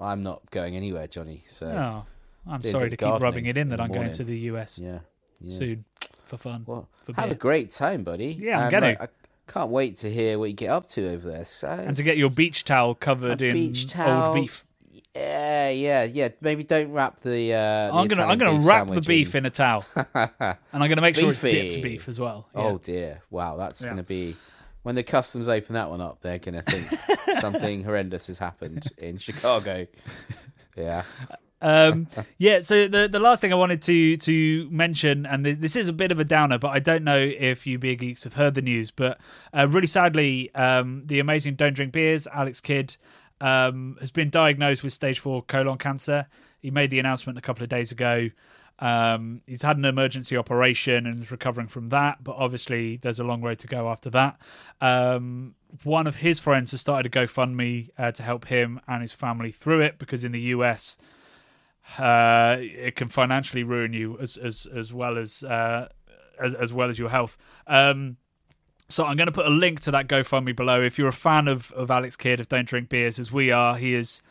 [0.00, 1.44] I'm not going anywhere, Johnny.
[1.46, 4.38] So Oh, I'm sorry to keep rubbing it in that in I'm going to the
[4.50, 5.00] US yeah,
[5.40, 5.50] yeah.
[5.56, 5.84] soon
[6.24, 6.64] for fun.
[6.66, 8.26] Well, for have a great time, buddy.
[8.38, 8.96] Yeah, I'm and, gonna.
[9.00, 9.10] like,
[9.46, 11.44] can't wait to hear what you get up to over there.
[11.44, 14.26] So and to get your beach towel covered in beach towel.
[14.28, 14.64] old beef.
[15.14, 16.28] yeah, yeah, yeah.
[16.40, 17.52] Maybe don't wrap the.
[17.52, 17.56] Uh,
[17.88, 21.00] the I'm gonna I'm gonna beef wrap the beef in a towel, and I'm gonna
[21.00, 22.48] make sure it's dipped beef as well.
[22.54, 22.60] Yeah.
[22.62, 23.22] Oh dear!
[23.30, 23.86] Wow, that's Yeah.
[23.88, 24.34] going to be
[24.82, 26.20] when the customs open that one up.
[26.20, 29.86] They're going to think something horrendous has happened in Chicago.
[30.76, 31.04] Yeah,
[31.64, 32.08] Um,
[32.38, 32.60] yeah.
[32.60, 35.92] So the the last thing I wanted to to mention, and th- this is a
[35.92, 38.62] bit of a downer, but I don't know if you beer geeks have heard the
[38.62, 38.90] news.
[38.90, 39.18] But
[39.52, 42.96] uh, really sadly, um, the amazing Don't Drink Beers, Alex Kidd,
[43.40, 46.26] um, has been diagnosed with stage four colon cancer.
[46.60, 48.28] He made the announcement a couple of days ago.
[48.78, 53.24] Um, he's had an emergency operation and is recovering from that, but obviously there's a
[53.24, 54.36] long road to go after that.
[54.80, 55.54] Um,
[55.84, 59.52] one of his friends has started a GoFundMe uh, to help him and his family
[59.52, 60.98] through it because in the US,
[61.98, 65.88] uh, it can financially ruin you as as as well as uh,
[66.40, 67.36] as, as well as your health.
[67.66, 68.16] Um,
[68.88, 70.82] so I'm going to put a link to that GoFundMe below.
[70.82, 73.76] If you're a fan of of Alex Kidd of Don't Drink Beers, as we are,
[73.76, 74.22] he is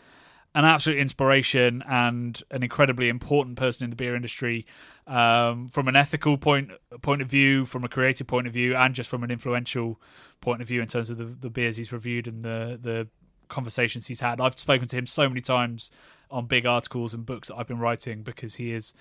[0.56, 4.66] an absolute inspiration and an incredibly important person in the beer industry
[5.08, 8.94] um, from an ethical point point of view, from a creative point of view, and
[8.96, 10.00] just from an influential
[10.42, 13.08] point of view in terms of the, the beers he's reviewed and the the
[13.54, 14.42] conversations he's had.
[14.42, 15.92] I've spoken to him so many times
[16.30, 18.94] on big articles and books that I've been writing because he is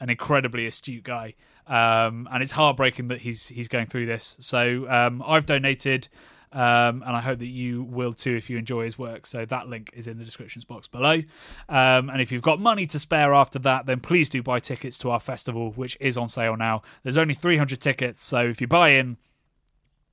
[0.00, 1.34] an incredibly astute guy,
[1.66, 4.36] um, and it's heartbreaking that he's he's going through this.
[4.40, 6.08] So um, I've donated,
[6.52, 9.26] um, and I hope that you will too if you enjoy his work.
[9.26, 11.22] So that link is in the descriptions box below.
[11.68, 14.98] Um, and if you've got money to spare after that, then please do buy tickets
[14.98, 16.82] to our festival, which is on sale now.
[17.02, 19.18] There's only 300 tickets, so if you buy in,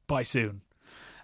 [0.05, 0.61] buy soon.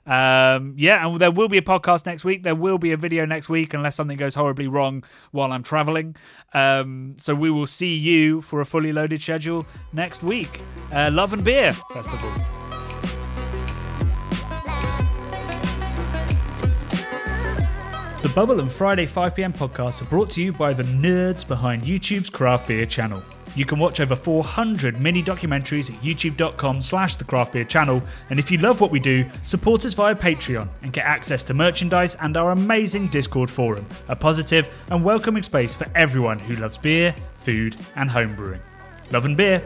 [0.06, 2.44] Um, yeah, and there will be a podcast next week.
[2.44, 6.16] There will be a video next week, unless something goes horribly wrong while I'm traveling.
[6.54, 10.62] Um, so we will see you for a fully loaded schedule next week.
[10.92, 12.32] Uh, Love and Beer Festival.
[18.24, 22.30] The Bubble and Friday 5pm podcasts are brought to you by the nerds behind YouTube's
[22.30, 23.22] craft beer channel.
[23.56, 28.02] You can watch over 400 mini documentaries at youtube.com slash the craft beer channel.
[28.30, 31.54] And if you love what we do, support us via Patreon and get access to
[31.54, 36.78] merchandise and our amazing Discord forum, a positive and welcoming space for everyone who loves
[36.78, 38.62] beer, food, and homebrewing.
[39.12, 39.62] Love and beer.